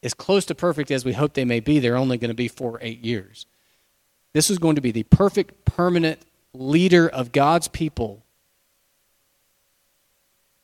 as 0.02 0.14
close 0.14 0.44
to 0.46 0.54
perfect 0.54 0.90
as 0.90 1.04
we 1.04 1.12
hope 1.12 1.34
they 1.34 1.44
may 1.44 1.60
be, 1.60 1.78
they're 1.78 1.96
only 1.96 2.18
going 2.18 2.30
to 2.30 2.34
be 2.34 2.48
for 2.48 2.78
eight 2.80 3.04
years. 3.04 3.46
This 4.32 4.50
is 4.50 4.58
going 4.58 4.76
to 4.76 4.80
be 4.80 4.92
the 4.92 5.02
perfect, 5.04 5.64
permanent 5.64 6.20
leader 6.52 7.08
of 7.08 7.32
God's 7.32 7.68
people. 7.68 8.24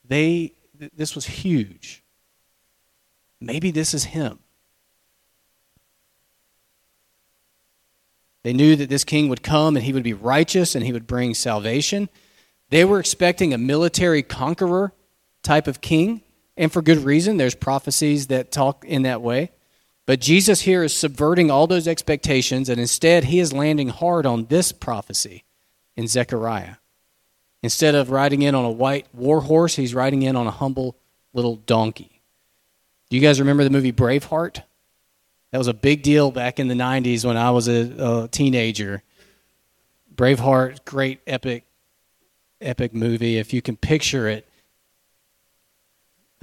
They, 0.07 0.53
this 0.95 1.15
was 1.15 1.27
huge. 1.27 2.03
Maybe 3.41 3.71
this 3.71 3.95
is 3.95 4.05
him. 4.05 4.39
They 8.43 8.53
knew 8.53 8.77
that 8.77 8.91
this 8.91 9.05
king 9.05 9.29
would 9.31 9.43
come 9.43 9.75
and 9.75 9.85
he 9.85 9.93
would 9.93 10.03
be 10.03 10.13
righteous 10.13 10.75
and 10.75 10.85
he 10.85 10.93
would 10.93 11.07
bring 11.07 11.33
salvation. 11.33 12.11
They 12.69 12.85
were 12.85 13.01
expecting 13.01 13.55
a 13.55 13.59
military 13.59 14.23
conqueror 14.23 14.93
type 15.43 15.67
of 15.67 15.81
king, 15.81 16.23
and 16.57 16.73
for 16.73 16.83
good 16.83 16.99
reason. 16.99 17.37
There's 17.37 17.55
prophecies 17.55 18.29
that 18.29 18.53
talk 18.53 18.85
in 18.85 19.03
that 19.03 19.23
way. 19.23 19.51
But 20.07 20.21
Jesus 20.21 20.63
here 20.63 20.83
is 20.83 20.95
subverting 20.95 21.51
all 21.51 21.67
those 21.67 21.89
expectations, 21.89 22.69
and 22.69 22.79
instead, 22.79 23.25
he 23.25 23.41
is 23.41 23.53
landing 23.53 23.89
hard 23.89 24.27
on 24.27 24.47
this 24.47 24.71
prophecy 24.71 25.45
in 25.97 26.07
Zechariah. 26.07 26.77
Instead 27.63 27.95
of 27.95 28.11
riding 28.11 28.43
in 28.43 28.55
on 28.55 28.67
a 28.67 28.71
white 28.71 29.07
war 29.15 29.41
horse, 29.41 29.77
he's 29.77 29.95
riding 29.95 30.23
in 30.23 30.37
on 30.37 30.47
a 30.47 30.51
humble 30.51 30.97
little 31.33 31.57
donkey. 31.57 32.21
Do 33.09 33.17
you 33.17 33.23
guys 33.23 33.41
remember 33.41 33.65
the 33.65 33.71
movie 33.71 33.93
Braveheart? 33.93 34.63
That 35.51 35.59
was 35.59 35.69
a 35.69 35.75
big 35.75 36.03
deal 36.03 36.31
back 36.31 36.59
in 36.59 36.69
the 36.69 36.75
90s 36.75 37.25
when 37.25 37.37
I 37.37 37.51
was 37.53 37.69
a, 37.69 38.25
a 38.25 38.29
teenager. 38.29 39.03
Braveheart, 40.15 40.85
great 40.85 41.21
epic, 41.27 41.65
epic 42.61 42.93
movie. 42.93 43.39
If 43.39 43.55
you 43.55 43.63
can 43.63 43.77
picture 43.77 44.29
it, 44.29 44.47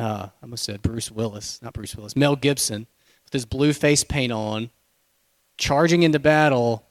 uh, 0.02 0.30
I 0.30 0.44
almost 0.44 0.64
said 0.64 0.82
Bruce 0.82 1.12
Willis, 1.12 1.62
not 1.62 1.74
Bruce 1.74 1.96
Willis, 1.96 2.16
Mel 2.16 2.36
Gibson 2.36 2.88
with 3.24 3.34
his 3.34 3.46
blue 3.46 3.72
face 3.72 4.04
paint 4.04 4.34
on, 4.34 4.72
charging 5.58 6.02
into 6.02 6.20
battle, 6.20 6.84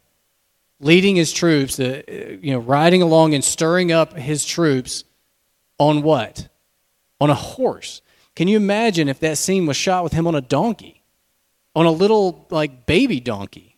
leading 0.78 1.16
his 1.16 1.32
troops, 1.32 1.80
uh, 1.80 2.02
you 2.08 2.52
know, 2.52 2.60
riding 2.60 3.02
along 3.02 3.34
and 3.34 3.42
stirring 3.42 3.90
up 3.90 4.16
his 4.16 4.44
troops 4.44 5.04
on 5.78 6.02
what? 6.02 6.48
On 7.20 7.30
a 7.30 7.34
horse. 7.34 8.00
Can 8.36 8.46
you 8.46 8.56
imagine 8.56 9.08
if 9.08 9.18
that 9.20 9.38
scene 9.38 9.66
was 9.66 9.76
shot 9.76 10.04
with 10.04 10.12
him 10.12 10.26
on 10.26 10.36
a 10.36 10.40
donkey, 10.40 11.02
on 11.74 11.86
a 11.86 11.90
little 11.90 12.46
like 12.50 12.86
baby 12.86 13.18
donkey? 13.18 13.76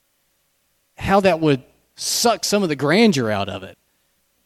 How 0.98 1.20
that 1.20 1.40
would 1.40 1.62
suck 1.96 2.44
some 2.44 2.62
of 2.62 2.68
the 2.68 2.76
grandeur 2.76 3.30
out 3.30 3.48
of 3.48 3.62
it. 3.62 3.78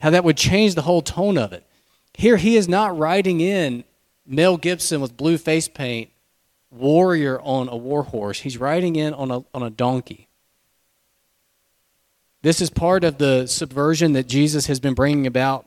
How 0.01 0.11
that 0.11 0.23
would 0.25 0.37
change 0.37 0.75
the 0.75 0.83
whole 0.83 1.03
tone 1.03 1.37
of 1.37 1.53
it. 1.53 1.67
Here 2.15 2.37
he 2.37 2.57
is 2.57 2.69
not 2.69 2.97
riding 2.97 3.41
in 3.41 3.85
Mel 4.27 4.57
Gibson 4.57 5.01
with 5.01 5.17
blue 5.17 5.39
face 5.39 5.69
paint 5.69 6.11
warrior 6.71 7.41
on 7.41 7.69
a 7.69 7.77
war 7.77 8.03
horse. 8.03 8.41
He's 8.41 8.59
riding 8.59 8.97
in 8.97 9.15
on 9.15 9.31
a, 9.31 9.45
on 9.55 9.63
a 9.63 9.71
donkey. 9.71 10.29
This 12.43 12.61
is 12.61 12.71
part 12.71 13.05
of 13.05 13.19
the 13.19 13.47
subversion 13.47 14.13
that 14.13 14.27
Jesus 14.27 14.67
has 14.67 14.79
been 14.79 14.95
bringing 14.95 15.27
about 15.27 15.67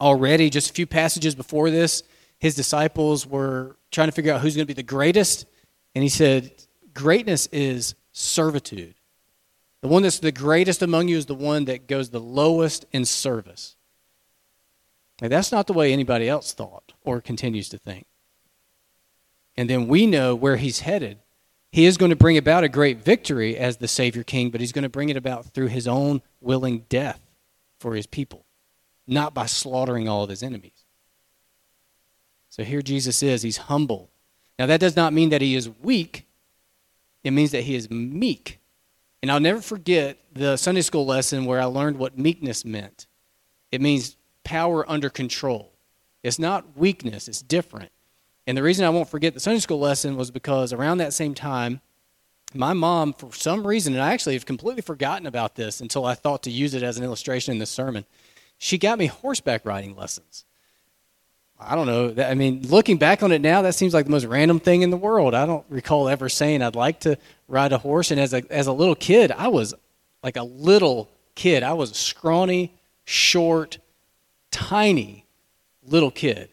already. 0.00 0.50
Just 0.50 0.70
a 0.70 0.72
few 0.72 0.86
passages 0.86 1.34
before 1.34 1.70
this, 1.70 2.02
his 2.38 2.54
disciples 2.54 3.26
were 3.26 3.76
trying 3.90 4.08
to 4.08 4.12
figure 4.12 4.32
out 4.32 4.40
who's 4.40 4.54
going 4.54 4.66
to 4.66 4.74
be 4.74 4.80
the 4.80 4.82
greatest. 4.82 5.46
And 5.94 6.02
he 6.02 6.08
said, 6.08 6.52
Greatness 6.94 7.48
is 7.52 7.94
servitude. 8.12 8.94
The 9.80 9.88
one 9.88 10.02
that's 10.02 10.18
the 10.18 10.32
greatest 10.32 10.82
among 10.82 11.08
you 11.08 11.16
is 11.16 11.26
the 11.26 11.34
one 11.34 11.66
that 11.66 11.86
goes 11.86 12.10
the 12.10 12.20
lowest 12.20 12.84
in 12.92 13.04
service. 13.04 13.76
That's 15.20 15.50
not 15.50 15.66
the 15.66 15.72
way 15.72 15.92
anybody 15.92 16.28
else 16.28 16.52
thought 16.52 16.92
or 17.04 17.20
continues 17.20 17.68
to 17.70 17.78
think 17.78 18.06
and 19.58 19.68
then 19.68 19.88
we 19.88 20.06
know 20.06 20.36
where 20.36 20.56
he's 20.56 20.80
headed. 20.80 21.18
He 21.72 21.84
is 21.84 21.96
going 21.96 22.10
to 22.10 22.16
bring 22.16 22.38
about 22.38 22.62
a 22.62 22.68
great 22.68 23.02
victory 23.02 23.56
as 23.56 23.78
the 23.78 23.88
Savior 23.88 24.22
King, 24.22 24.50
but 24.50 24.60
he's 24.60 24.70
going 24.70 24.84
to 24.84 24.88
bring 24.88 25.08
it 25.08 25.16
about 25.16 25.46
through 25.46 25.66
his 25.66 25.88
own 25.88 26.22
willing 26.40 26.84
death 26.88 27.20
for 27.80 27.96
his 27.96 28.06
people, 28.06 28.46
not 29.04 29.34
by 29.34 29.46
slaughtering 29.46 30.08
all 30.08 30.22
of 30.22 30.30
his 30.30 30.44
enemies. 30.44 30.84
So 32.50 32.62
here 32.62 32.80
Jesus 32.80 33.20
is. 33.20 33.42
He's 33.42 33.56
humble. 33.56 34.10
Now, 34.60 34.66
that 34.66 34.78
does 34.78 34.94
not 34.94 35.12
mean 35.12 35.30
that 35.30 35.42
he 35.42 35.56
is 35.56 35.68
weak, 35.82 36.28
it 37.24 37.32
means 37.32 37.50
that 37.50 37.62
he 37.62 37.74
is 37.74 37.90
meek. 37.90 38.60
And 39.22 39.32
I'll 39.32 39.40
never 39.40 39.60
forget 39.60 40.18
the 40.32 40.56
Sunday 40.56 40.82
school 40.82 41.04
lesson 41.04 41.46
where 41.46 41.60
I 41.60 41.64
learned 41.64 41.98
what 41.98 42.16
meekness 42.16 42.64
meant. 42.64 43.08
It 43.72 43.80
means 43.80 44.16
power 44.48 44.90
under 44.90 45.10
control. 45.10 45.70
It's 46.22 46.38
not 46.38 46.74
weakness, 46.74 47.28
it's 47.28 47.42
different. 47.42 47.92
And 48.46 48.56
the 48.56 48.62
reason 48.62 48.86
I 48.86 48.88
won't 48.88 49.10
forget 49.10 49.34
the 49.34 49.40
Sunday 49.40 49.60
school 49.60 49.78
lesson 49.78 50.16
was 50.16 50.30
because 50.30 50.72
around 50.72 50.98
that 50.98 51.12
same 51.12 51.34
time, 51.34 51.82
my 52.54 52.72
mom, 52.72 53.12
for 53.12 53.30
some 53.34 53.66
reason, 53.66 53.92
and 53.92 54.02
I 54.02 54.14
actually 54.14 54.32
have 54.32 54.46
completely 54.46 54.80
forgotten 54.80 55.26
about 55.26 55.54
this 55.54 55.82
until 55.82 56.06
I 56.06 56.14
thought 56.14 56.44
to 56.44 56.50
use 56.50 56.72
it 56.72 56.82
as 56.82 56.96
an 56.96 57.04
illustration 57.04 57.52
in 57.52 57.58
this 57.58 57.68
sermon, 57.68 58.06
she 58.56 58.78
got 58.78 58.98
me 58.98 59.04
horseback 59.04 59.66
riding 59.66 59.94
lessons. 59.94 60.46
I 61.60 61.74
don't 61.74 61.86
know. 61.86 62.24
I 62.24 62.32
mean, 62.32 62.62
looking 62.68 62.96
back 62.96 63.22
on 63.22 63.32
it 63.32 63.42
now, 63.42 63.60
that 63.60 63.74
seems 63.74 63.92
like 63.92 64.06
the 64.06 64.12
most 64.12 64.24
random 64.24 64.60
thing 64.60 64.80
in 64.80 64.88
the 64.88 64.96
world. 64.96 65.34
I 65.34 65.44
don't 65.44 65.66
recall 65.68 66.08
ever 66.08 66.30
saying 66.30 66.62
I'd 66.62 66.74
like 66.74 67.00
to 67.00 67.18
ride 67.48 67.74
a 67.74 67.78
horse. 67.78 68.10
And 68.12 68.18
as 68.18 68.32
a, 68.32 68.42
as 68.50 68.66
a 68.66 68.72
little 68.72 68.94
kid, 68.94 69.30
I 69.30 69.48
was 69.48 69.74
like 70.22 70.38
a 70.38 70.44
little 70.44 71.10
kid. 71.34 71.62
I 71.62 71.74
was 71.74 71.90
a 71.90 71.94
scrawny, 71.94 72.72
short, 73.04 73.76
tiny 74.50 75.26
little 75.82 76.10
kid. 76.10 76.50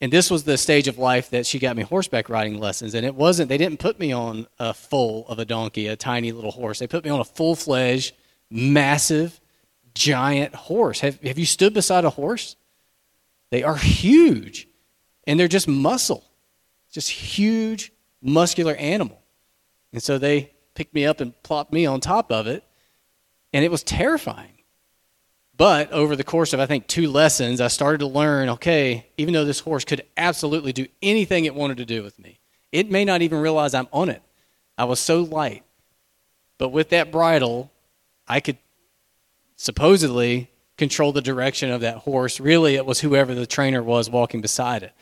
And 0.00 0.12
this 0.12 0.30
was 0.30 0.44
the 0.44 0.56
stage 0.56 0.86
of 0.86 0.96
life 0.96 1.30
that 1.30 1.44
she 1.44 1.58
got 1.58 1.76
me 1.76 1.82
horseback 1.82 2.28
riding 2.28 2.58
lessons. 2.58 2.94
And 2.94 3.04
it 3.04 3.14
wasn't 3.14 3.48
they 3.48 3.58
didn't 3.58 3.80
put 3.80 3.98
me 3.98 4.12
on 4.12 4.46
a 4.58 4.72
foal 4.72 5.26
of 5.28 5.38
a 5.38 5.44
donkey 5.44 5.88
a 5.88 5.96
tiny 5.96 6.30
little 6.30 6.52
horse. 6.52 6.78
They 6.78 6.86
put 6.86 7.04
me 7.04 7.10
on 7.10 7.20
a 7.20 7.24
full-fledged 7.24 8.14
massive 8.48 9.40
giant 9.94 10.54
horse. 10.54 11.00
Have, 11.00 11.20
have 11.22 11.38
you 11.38 11.46
stood 11.46 11.74
beside 11.74 12.04
a 12.04 12.10
horse? 12.10 12.54
They 13.50 13.64
are 13.64 13.76
huge. 13.76 14.68
And 15.26 15.38
they're 15.38 15.48
just 15.48 15.66
muscle. 15.66 16.24
Just 16.92 17.10
huge 17.10 17.92
muscular 18.22 18.74
animal. 18.76 19.20
And 19.92 20.02
so 20.02 20.16
they 20.18 20.52
picked 20.74 20.94
me 20.94 21.06
up 21.06 21.20
and 21.20 21.40
plopped 21.42 21.72
me 21.72 21.86
on 21.86 22.00
top 22.00 22.30
of 22.30 22.46
it. 22.46 22.62
And 23.52 23.64
it 23.64 23.70
was 23.70 23.82
terrifying 23.82 24.57
but 25.58 25.90
over 25.90 26.14
the 26.14 26.24
course 26.24 26.52
of, 26.52 26.60
I 26.60 26.66
think, 26.66 26.86
two 26.86 27.10
lessons, 27.10 27.60
I 27.60 27.66
started 27.66 27.98
to 27.98 28.06
learn 28.06 28.48
okay, 28.48 29.08
even 29.18 29.34
though 29.34 29.44
this 29.44 29.60
horse 29.60 29.84
could 29.84 30.06
absolutely 30.16 30.72
do 30.72 30.86
anything 31.02 31.44
it 31.44 31.54
wanted 31.54 31.78
to 31.78 31.84
do 31.84 32.02
with 32.04 32.18
me, 32.18 32.38
it 32.70 32.90
may 32.90 33.04
not 33.04 33.22
even 33.22 33.40
realize 33.40 33.74
I'm 33.74 33.88
on 33.92 34.08
it. 34.08 34.22
I 34.78 34.84
was 34.84 35.00
so 35.00 35.20
light. 35.20 35.64
But 36.58 36.68
with 36.68 36.90
that 36.90 37.10
bridle, 37.10 37.72
I 38.28 38.38
could 38.38 38.56
supposedly 39.56 40.48
control 40.76 41.12
the 41.12 41.20
direction 41.20 41.72
of 41.72 41.80
that 41.80 41.98
horse. 41.98 42.38
Really, 42.38 42.76
it 42.76 42.86
was 42.86 43.00
whoever 43.00 43.34
the 43.34 43.46
trainer 43.46 43.82
was 43.82 44.08
walking 44.08 44.40
beside 44.40 44.84
it. 44.84 44.92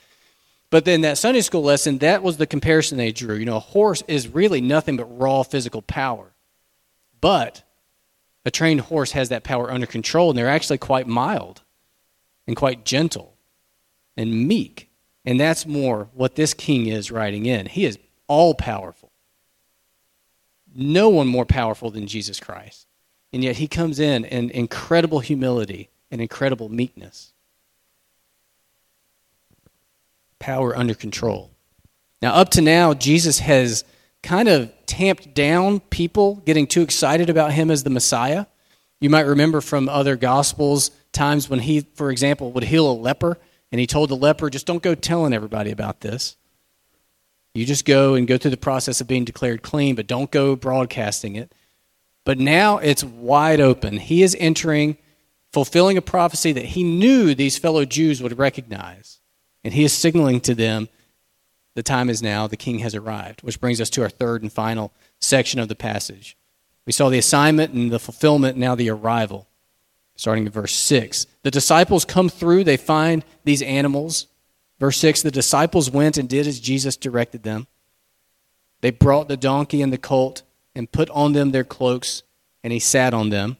But 0.70 0.86
then 0.86 1.02
that 1.02 1.18
Sunday 1.18 1.42
school 1.42 1.62
lesson, 1.62 1.98
that 1.98 2.22
was 2.22 2.38
the 2.38 2.46
comparison 2.46 2.96
they 2.96 3.12
drew. 3.12 3.36
You 3.36 3.44
know, 3.44 3.56
a 3.56 3.60
horse 3.60 4.02
is 4.08 4.28
really 4.28 4.62
nothing 4.62 4.96
but 4.96 5.04
raw 5.04 5.42
physical 5.42 5.82
power. 5.82 6.32
But 7.20 7.62
a 8.46 8.50
trained 8.50 8.82
horse 8.82 9.10
has 9.10 9.28
that 9.30 9.42
power 9.42 9.72
under 9.72 9.86
control, 9.86 10.30
and 10.30 10.38
they're 10.38 10.48
actually 10.48 10.78
quite 10.78 11.08
mild 11.08 11.62
and 12.46 12.54
quite 12.54 12.84
gentle 12.84 13.36
and 14.16 14.46
meek. 14.46 14.88
And 15.24 15.40
that's 15.40 15.66
more 15.66 16.08
what 16.14 16.36
this 16.36 16.54
king 16.54 16.86
is 16.86 17.10
riding 17.10 17.44
in. 17.44 17.66
He 17.66 17.84
is 17.84 17.98
all 18.28 18.54
powerful. 18.54 19.10
No 20.72 21.08
one 21.08 21.26
more 21.26 21.44
powerful 21.44 21.90
than 21.90 22.06
Jesus 22.06 22.38
Christ. 22.38 22.86
And 23.32 23.42
yet 23.42 23.56
he 23.56 23.66
comes 23.66 23.98
in 23.98 24.24
in 24.24 24.50
incredible 24.50 25.18
humility 25.18 25.90
and 26.12 26.20
incredible 26.20 26.68
meekness. 26.68 27.32
Power 30.38 30.76
under 30.78 30.94
control. 30.94 31.50
Now, 32.22 32.34
up 32.34 32.50
to 32.50 32.60
now, 32.60 32.94
Jesus 32.94 33.40
has 33.40 33.84
kind 34.22 34.48
of 34.48 34.72
tamped 34.96 35.34
down 35.34 35.78
people 35.78 36.36
getting 36.46 36.66
too 36.66 36.80
excited 36.80 37.28
about 37.28 37.52
him 37.52 37.70
as 37.70 37.84
the 37.84 37.90
Messiah. 37.90 38.46
You 38.98 39.10
might 39.10 39.26
remember 39.26 39.60
from 39.60 39.90
other 39.90 40.16
Gospels 40.16 40.90
times 41.12 41.50
when 41.50 41.60
he, 41.60 41.80
for 41.96 42.10
example, 42.10 42.50
would 42.52 42.64
heal 42.64 42.90
a 42.90 42.96
leper, 42.96 43.36
and 43.70 43.78
he 43.78 43.86
told 43.86 44.08
the 44.08 44.16
leper, 44.16 44.48
just 44.48 44.64
don't 44.64 44.82
go 44.82 44.94
telling 44.94 45.34
everybody 45.34 45.70
about 45.70 46.00
this. 46.00 46.36
You 47.54 47.66
just 47.66 47.84
go 47.84 48.14
and 48.14 48.26
go 48.26 48.38
through 48.38 48.52
the 48.52 48.56
process 48.56 49.02
of 49.02 49.06
being 49.06 49.26
declared 49.26 49.62
clean, 49.62 49.96
but 49.96 50.06
don't 50.06 50.30
go 50.30 50.56
broadcasting 50.56 51.36
it. 51.36 51.52
But 52.24 52.38
now 52.38 52.78
it's 52.78 53.04
wide 53.04 53.60
open. 53.60 53.98
He 53.98 54.22
is 54.22 54.34
entering, 54.40 54.96
fulfilling 55.52 55.98
a 55.98 56.02
prophecy 56.02 56.52
that 56.52 56.64
he 56.64 56.82
knew 56.82 57.34
these 57.34 57.58
fellow 57.58 57.84
Jews 57.84 58.22
would 58.22 58.38
recognize. 58.38 59.20
And 59.62 59.74
he 59.74 59.84
is 59.84 59.92
signaling 59.92 60.40
to 60.42 60.54
them 60.54 60.88
the 61.76 61.82
time 61.82 62.08
is 62.08 62.22
now, 62.22 62.46
the 62.46 62.56
king 62.56 62.78
has 62.78 62.94
arrived, 62.94 63.42
which 63.42 63.60
brings 63.60 63.82
us 63.82 63.90
to 63.90 64.02
our 64.02 64.08
third 64.08 64.40
and 64.40 64.50
final 64.50 64.94
section 65.20 65.60
of 65.60 65.68
the 65.68 65.74
passage. 65.74 66.34
We 66.86 66.92
saw 66.92 67.10
the 67.10 67.18
assignment 67.18 67.74
and 67.74 67.92
the 67.92 67.98
fulfillment, 67.98 68.56
now 68.56 68.74
the 68.74 68.88
arrival. 68.88 69.46
starting 70.16 70.46
at 70.46 70.54
verse 70.54 70.74
6. 70.74 71.26
The 71.42 71.50
disciples 71.50 72.06
come 72.06 72.30
through, 72.30 72.64
they 72.64 72.78
find 72.78 73.26
these 73.44 73.60
animals. 73.60 74.28
Verse 74.80 74.96
6 74.96 75.20
The 75.20 75.30
disciples 75.30 75.90
went 75.90 76.16
and 76.16 76.26
did 76.26 76.46
as 76.46 76.60
Jesus 76.60 76.96
directed 76.96 77.42
them. 77.42 77.66
They 78.80 78.90
brought 78.90 79.28
the 79.28 79.36
donkey 79.36 79.82
and 79.82 79.92
the 79.92 79.98
colt 79.98 80.44
and 80.74 80.90
put 80.90 81.10
on 81.10 81.34
them 81.34 81.50
their 81.50 81.62
cloaks, 81.62 82.22
and 82.64 82.72
he 82.72 82.78
sat 82.78 83.12
on 83.12 83.28
them. 83.28 83.58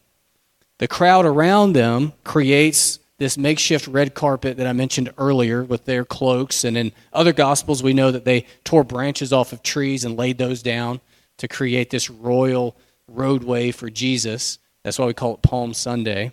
The 0.79 0.89
crowd 0.89 1.27
around 1.27 1.75
them 1.75 2.15
creates 2.25 2.99
this 3.19 3.39
makeshift 3.39 3.87
red 3.87 4.15
carpet 4.15 4.57
that 4.59 4.67
I 4.67 4.73
mentioned 4.73 5.13
earlier 5.17 5.65
with 5.65 5.85
their 5.85 6.05
cloaks. 6.05 6.65
And 6.65 6.77
in 6.77 6.93
other 7.13 7.33
gospels, 7.33 7.83
we 7.83 7.95
know 7.95 8.11
that 8.11 8.25
they 8.25 8.47
tore 8.65 8.85
branches 8.85 9.33
off 9.33 9.53
of 9.53 9.63
trees 9.63 10.05
and 10.05 10.17
laid 10.17 10.39
those 10.39 10.63
down 10.63 11.01
to 11.39 11.49
create 11.49 11.91
this 11.91 12.11
royal 12.11 12.77
roadway 13.09 13.71
for 13.71 13.89
Jesus. 13.89 14.59
That's 14.83 14.99
why 14.99 15.07
we 15.07 15.15
call 15.15 15.35
it 15.35 15.43
Palm 15.43 15.73
Sunday. 15.75 16.33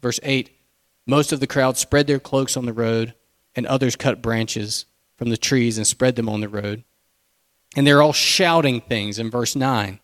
Verse 0.00 0.20
8 0.22 0.50
Most 1.06 1.32
of 1.32 1.40
the 1.40 1.46
crowd 1.46 1.76
spread 1.76 2.06
their 2.06 2.20
cloaks 2.20 2.56
on 2.56 2.66
the 2.66 2.72
road, 2.72 3.14
and 3.54 3.66
others 3.66 3.96
cut 3.96 4.22
branches 4.22 4.86
from 5.16 5.30
the 5.30 5.36
trees 5.36 5.76
and 5.76 5.86
spread 5.86 6.16
them 6.16 6.28
on 6.28 6.40
the 6.40 6.48
road. 6.48 6.84
And 7.76 7.86
they're 7.86 8.02
all 8.02 8.12
shouting 8.12 8.80
things 8.80 9.18
in 9.18 9.30
verse 9.30 9.54
9. 9.54 10.00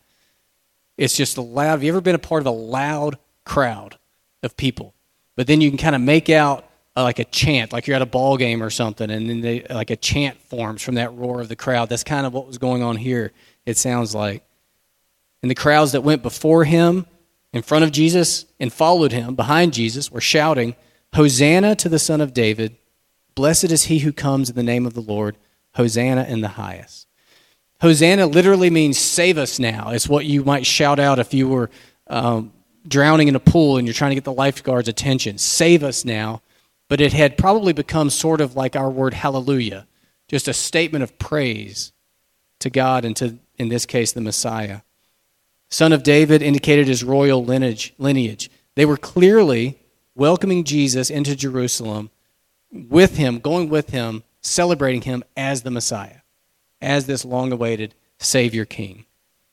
It's 0.96 1.16
just 1.16 1.36
a 1.36 1.42
loud. 1.42 1.70
Have 1.70 1.82
you 1.82 1.90
ever 1.90 2.00
been 2.00 2.14
a 2.14 2.18
part 2.18 2.42
of 2.42 2.46
a 2.46 2.50
loud 2.50 3.18
crowd 3.44 3.98
of 4.42 4.56
people? 4.56 4.94
But 5.36 5.46
then 5.46 5.60
you 5.60 5.70
can 5.70 5.78
kind 5.78 5.94
of 5.94 6.00
make 6.00 6.28
out 6.28 6.68
uh, 6.96 7.02
like 7.02 7.18
a 7.18 7.24
chant, 7.24 7.72
like 7.72 7.86
you're 7.86 7.96
at 7.96 8.02
a 8.02 8.06
ball 8.06 8.36
game 8.36 8.62
or 8.62 8.70
something, 8.70 9.10
and 9.10 9.28
then 9.28 9.42
they, 9.42 9.62
like 9.68 9.90
a 9.90 9.96
chant 9.96 10.40
forms 10.40 10.82
from 10.82 10.94
that 10.94 11.14
roar 11.14 11.42
of 11.42 11.48
the 11.48 11.56
crowd. 11.56 11.88
That's 11.88 12.02
kind 12.04 12.26
of 12.26 12.32
what 12.32 12.46
was 12.46 12.58
going 12.58 12.82
on 12.82 12.96
here, 12.96 13.32
it 13.66 13.76
sounds 13.76 14.14
like. 14.14 14.42
And 15.42 15.50
the 15.50 15.54
crowds 15.54 15.92
that 15.92 16.00
went 16.00 16.22
before 16.22 16.64
him, 16.64 17.06
in 17.52 17.62
front 17.62 17.84
of 17.84 17.92
Jesus, 17.92 18.46
and 18.58 18.72
followed 18.72 19.12
him 19.12 19.34
behind 19.34 19.72
Jesus 19.72 20.10
were 20.10 20.20
shouting, 20.20 20.74
Hosanna 21.14 21.76
to 21.76 21.88
the 21.88 21.98
Son 21.98 22.20
of 22.20 22.34
David. 22.34 22.76
Blessed 23.34 23.70
is 23.70 23.84
he 23.84 24.00
who 24.00 24.12
comes 24.12 24.50
in 24.50 24.56
the 24.56 24.62
name 24.62 24.86
of 24.86 24.94
the 24.94 25.00
Lord. 25.00 25.36
Hosanna 25.74 26.24
in 26.24 26.40
the 26.40 26.48
highest. 26.48 27.06
Hosanna 27.80 28.26
literally 28.26 28.70
means 28.70 28.98
save 28.98 29.36
us 29.36 29.58
now. 29.58 29.90
It's 29.90 30.08
what 30.08 30.24
you 30.24 30.44
might 30.44 30.66
shout 30.66 30.98
out 30.98 31.18
if 31.18 31.34
you 31.34 31.48
were 31.48 31.70
um, 32.06 32.52
drowning 32.88 33.28
in 33.28 33.36
a 33.36 33.40
pool 33.40 33.76
and 33.76 33.86
you're 33.86 33.94
trying 33.94 34.10
to 34.10 34.16
get 34.16 34.24
the 34.24 34.32
lifeguard's 34.32 34.88
attention. 34.88 35.38
Save 35.38 35.82
us 35.82 36.04
now. 36.04 36.42
But 36.88 37.00
it 37.00 37.12
had 37.12 37.36
probably 37.36 37.72
become 37.72 38.10
sort 38.10 38.40
of 38.40 38.54
like 38.54 38.76
our 38.76 38.88
word 38.88 39.14
hallelujah, 39.14 39.86
just 40.28 40.46
a 40.46 40.52
statement 40.52 41.02
of 41.02 41.18
praise 41.18 41.92
to 42.60 42.70
God 42.70 43.04
and 43.04 43.16
to, 43.16 43.38
in 43.58 43.68
this 43.68 43.86
case, 43.86 44.12
the 44.12 44.20
Messiah. 44.20 44.82
Son 45.68 45.92
of 45.92 46.04
David 46.04 46.42
indicated 46.42 46.86
his 46.86 47.02
royal 47.02 47.44
lineage. 47.44 47.92
lineage. 47.98 48.50
They 48.76 48.86
were 48.86 48.96
clearly 48.96 49.78
welcoming 50.14 50.62
Jesus 50.62 51.10
into 51.10 51.34
Jerusalem 51.34 52.10
with 52.70 53.16
him, 53.16 53.40
going 53.40 53.68
with 53.68 53.90
him, 53.90 54.22
celebrating 54.40 55.02
him 55.02 55.24
as 55.36 55.62
the 55.62 55.70
Messiah 55.72 56.18
as 56.80 57.06
this 57.06 57.24
long 57.24 57.52
awaited 57.52 57.94
Savior 58.18 58.64
King. 58.64 59.05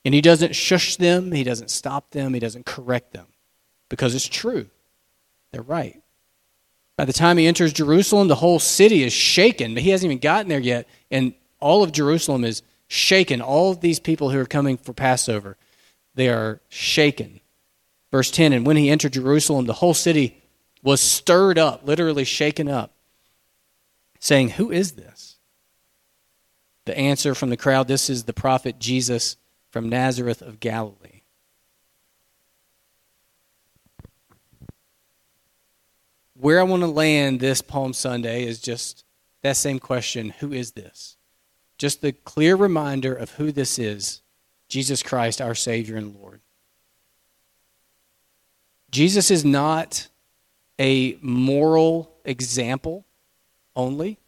And 0.05 0.13
he 0.13 0.21
doesn't 0.21 0.55
shush 0.55 0.97
them, 0.97 1.31
he 1.31 1.43
doesn't 1.43 1.69
stop 1.69 2.11
them, 2.11 2.33
he 2.33 2.39
doesn't 2.39 2.65
correct 2.65 3.13
them 3.13 3.27
because 3.89 4.15
it's 4.15 4.27
true. 4.27 4.67
They're 5.51 5.61
right. 5.61 6.01
By 6.97 7.05
the 7.05 7.13
time 7.13 7.37
he 7.37 7.47
enters 7.47 7.73
Jerusalem, 7.73 8.27
the 8.27 8.35
whole 8.35 8.59
city 8.59 9.03
is 9.03 9.13
shaken. 9.13 9.73
But 9.73 9.83
he 9.83 9.91
hasn't 9.91 10.11
even 10.11 10.19
gotten 10.19 10.49
there 10.49 10.59
yet, 10.59 10.87
and 11.09 11.33
all 11.59 11.83
of 11.83 11.91
Jerusalem 11.91 12.43
is 12.43 12.61
shaken. 12.87 13.41
All 13.41 13.71
of 13.71 13.81
these 13.81 13.99
people 13.99 14.29
who 14.29 14.39
are 14.39 14.45
coming 14.45 14.77
for 14.77 14.93
Passover, 14.93 15.57
they 16.15 16.29
are 16.29 16.61
shaken. 16.69 17.39
Verse 18.11 18.29
10 18.29 18.53
And 18.53 18.65
when 18.65 18.77
he 18.77 18.89
entered 18.89 19.13
Jerusalem, 19.13 19.65
the 19.65 19.73
whole 19.73 19.93
city 19.93 20.43
was 20.83 21.01
stirred 21.01 21.57
up, 21.57 21.87
literally 21.87 22.25
shaken 22.25 22.67
up, 22.67 22.93
saying, 24.19 24.49
Who 24.49 24.71
is 24.71 24.93
this? 24.93 25.37
The 26.85 26.97
answer 26.97 27.33
from 27.33 27.49
the 27.49 27.57
crowd 27.57 27.87
this 27.87 28.09
is 28.09 28.25
the 28.25 28.33
prophet 28.33 28.77
Jesus 28.77 29.37
from 29.73 29.89
Nazareth 29.89 30.43
of 30.43 30.59
Galilee. 30.59 31.23
Where 36.39 36.59
I 36.59 36.63
want 36.63 36.83
to 36.83 36.87
land 36.87 37.39
this 37.39 37.63
Palm 37.63 37.91
Sunday 37.93 38.45
is 38.45 38.59
just 38.59 39.03
that 39.41 39.57
same 39.57 39.79
question 39.79 40.29
who 40.29 40.53
is 40.53 40.73
this? 40.73 41.17
Just 41.79 42.01
the 42.01 42.11
clear 42.11 42.55
reminder 42.55 43.15
of 43.15 43.31
who 43.31 43.51
this 43.51 43.79
is 43.79 44.21
Jesus 44.67 45.01
Christ, 45.01 45.41
our 45.41 45.55
Savior 45.55 45.97
and 45.97 46.15
Lord. 46.21 46.41
Jesus 48.91 49.31
is 49.31 49.43
not 49.43 50.07
a 50.79 51.17
moral 51.19 52.11
example 52.25 53.05
only. 53.75 54.19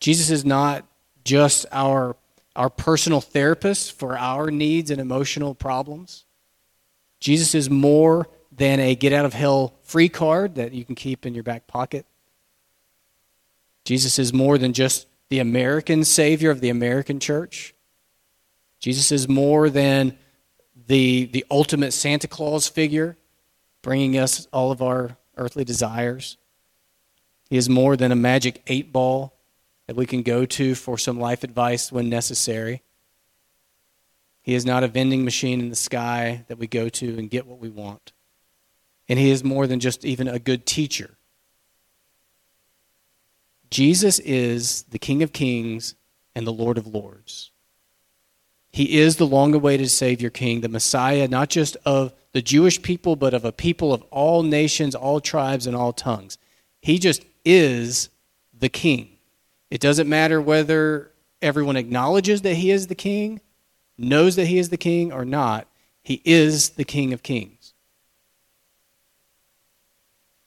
Jesus 0.00 0.30
is 0.30 0.46
not 0.46 0.86
just 1.24 1.66
our, 1.70 2.16
our 2.56 2.70
personal 2.70 3.20
therapist 3.20 3.98
for 3.98 4.18
our 4.18 4.50
needs 4.50 4.90
and 4.90 5.00
emotional 5.00 5.54
problems. 5.54 6.24
Jesus 7.20 7.54
is 7.54 7.70
more 7.70 8.28
than 8.50 8.80
a 8.80 8.94
get 8.94 9.12
out 9.12 9.24
of 9.24 9.34
hell 9.34 9.74
free 9.82 10.08
card 10.08 10.54
that 10.56 10.72
you 10.72 10.84
can 10.84 10.94
keep 10.94 11.26
in 11.26 11.34
your 11.34 11.44
back 11.44 11.66
pocket. 11.66 12.06
Jesus 13.84 14.18
is 14.18 14.32
more 14.32 14.58
than 14.58 14.72
just 14.72 15.06
the 15.28 15.38
American 15.38 16.04
Savior 16.04 16.50
of 16.50 16.60
the 16.60 16.70
American 16.70 17.20
church. 17.20 17.74
Jesus 18.80 19.12
is 19.12 19.28
more 19.28 19.70
than 19.70 20.16
the, 20.86 21.26
the 21.26 21.44
ultimate 21.50 21.92
Santa 21.92 22.28
Claus 22.28 22.68
figure, 22.68 23.16
bringing 23.82 24.18
us 24.18 24.46
all 24.52 24.70
of 24.70 24.82
our 24.82 25.16
earthly 25.36 25.64
desires. 25.64 26.36
He 27.48 27.56
is 27.56 27.68
more 27.68 27.96
than 27.96 28.12
a 28.12 28.16
magic 28.16 28.62
eight 28.66 28.92
ball 28.92 29.35
that 29.86 29.96
we 29.96 30.06
can 30.06 30.22
go 30.22 30.44
to 30.44 30.74
for 30.74 30.98
some 30.98 31.20
life 31.20 31.44
advice 31.44 31.92
when 31.92 32.08
necessary. 32.08 32.82
He 34.42 34.54
is 34.54 34.66
not 34.66 34.84
a 34.84 34.88
vending 34.88 35.24
machine 35.24 35.60
in 35.60 35.70
the 35.70 35.76
sky 35.76 36.44
that 36.48 36.58
we 36.58 36.66
go 36.66 36.88
to 36.88 37.18
and 37.18 37.30
get 37.30 37.46
what 37.46 37.58
we 37.58 37.68
want. 37.68 38.12
And 39.08 39.18
he 39.18 39.30
is 39.30 39.44
more 39.44 39.66
than 39.66 39.80
just 39.80 40.04
even 40.04 40.28
a 40.28 40.38
good 40.38 40.66
teacher. 40.66 41.16
Jesus 43.70 44.18
is 44.20 44.84
the 44.84 44.98
King 44.98 45.22
of 45.22 45.32
Kings 45.32 45.94
and 46.34 46.46
the 46.46 46.52
Lord 46.52 46.78
of 46.78 46.86
Lords. 46.86 47.50
He 48.70 48.98
is 48.98 49.16
the 49.16 49.26
long 49.26 49.54
awaited 49.54 49.90
Savior 49.90 50.30
King, 50.30 50.60
the 50.60 50.68
Messiah, 50.68 51.26
not 51.28 51.48
just 51.48 51.76
of 51.84 52.12
the 52.32 52.42
Jewish 52.42 52.82
people, 52.82 53.16
but 53.16 53.32
of 53.32 53.44
a 53.44 53.52
people 53.52 53.92
of 53.92 54.02
all 54.10 54.42
nations, 54.42 54.94
all 54.94 55.20
tribes, 55.20 55.66
and 55.66 55.74
all 55.74 55.92
tongues. 55.92 56.36
He 56.82 56.98
just 56.98 57.24
is 57.44 58.10
the 58.52 58.68
King. 58.68 59.15
It 59.70 59.80
doesn't 59.80 60.08
matter 60.08 60.40
whether 60.40 61.12
everyone 61.42 61.76
acknowledges 61.76 62.42
that 62.42 62.54
he 62.54 62.70
is 62.70 62.86
the 62.86 62.94
king, 62.94 63.40
knows 63.98 64.36
that 64.36 64.46
he 64.46 64.58
is 64.58 64.68
the 64.68 64.76
king, 64.76 65.12
or 65.12 65.24
not. 65.24 65.68
He 66.06 66.22
is 66.24 66.70
the 66.70 66.84
King 66.84 67.12
of 67.12 67.24
Kings. 67.24 67.74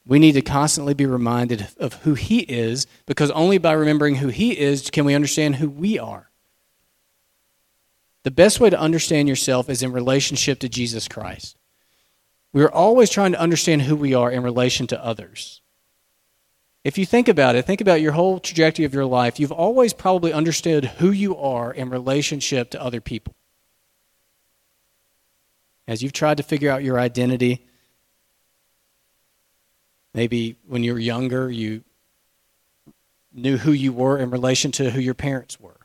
We 0.06 0.18
need 0.18 0.32
to 0.32 0.40
constantly 0.40 0.94
be 0.94 1.04
reminded 1.04 1.68
of 1.76 1.92
who 2.02 2.14
he 2.14 2.40
is 2.40 2.86
because 3.04 3.30
only 3.32 3.58
by 3.58 3.72
remembering 3.72 4.16
who 4.16 4.28
he 4.28 4.58
is 4.58 4.88
can 4.88 5.04
we 5.04 5.14
understand 5.14 5.56
who 5.56 5.68
we 5.68 5.98
are. 5.98 6.30
The 8.22 8.30
best 8.30 8.58
way 8.58 8.70
to 8.70 8.80
understand 8.80 9.28
yourself 9.28 9.68
is 9.68 9.82
in 9.82 9.92
relationship 9.92 10.60
to 10.60 10.68
Jesus 10.70 11.06
Christ. 11.08 11.58
We 12.54 12.62
are 12.62 12.72
always 12.72 13.10
trying 13.10 13.32
to 13.32 13.40
understand 13.40 13.82
who 13.82 13.96
we 13.96 14.14
are 14.14 14.30
in 14.30 14.42
relation 14.42 14.86
to 14.86 15.04
others. 15.04 15.59
If 16.82 16.96
you 16.96 17.04
think 17.04 17.28
about 17.28 17.56
it, 17.56 17.66
think 17.66 17.82
about 17.82 18.00
your 18.00 18.12
whole 18.12 18.40
trajectory 18.40 18.86
of 18.86 18.94
your 18.94 19.04
life, 19.04 19.38
you've 19.38 19.52
always 19.52 19.92
probably 19.92 20.32
understood 20.32 20.86
who 20.86 21.10
you 21.10 21.36
are 21.36 21.72
in 21.72 21.90
relationship 21.90 22.70
to 22.70 22.82
other 22.82 23.00
people. 23.00 23.34
As 25.86 26.02
you've 26.02 26.12
tried 26.12 26.38
to 26.38 26.42
figure 26.42 26.70
out 26.70 26.82
your 26.82 26.98
identity, 26.98 27.66
maybe 30.14 30.56
when 30.66 30.82
you 30.82 30.94
were 30.94 30.98
younger, 30.98 31.50
you 31.50 31.84
knew 33.32 33.58
who 33.58 33.72
you 33.72 33.92
were 33.92 34.18
in 34.18 34.30
relation 34.30 34.72
to 34.72 34.90
who 34.90 35.00
your 35.00 35.14
parents 35.14 35.60
were, 35.60 35.80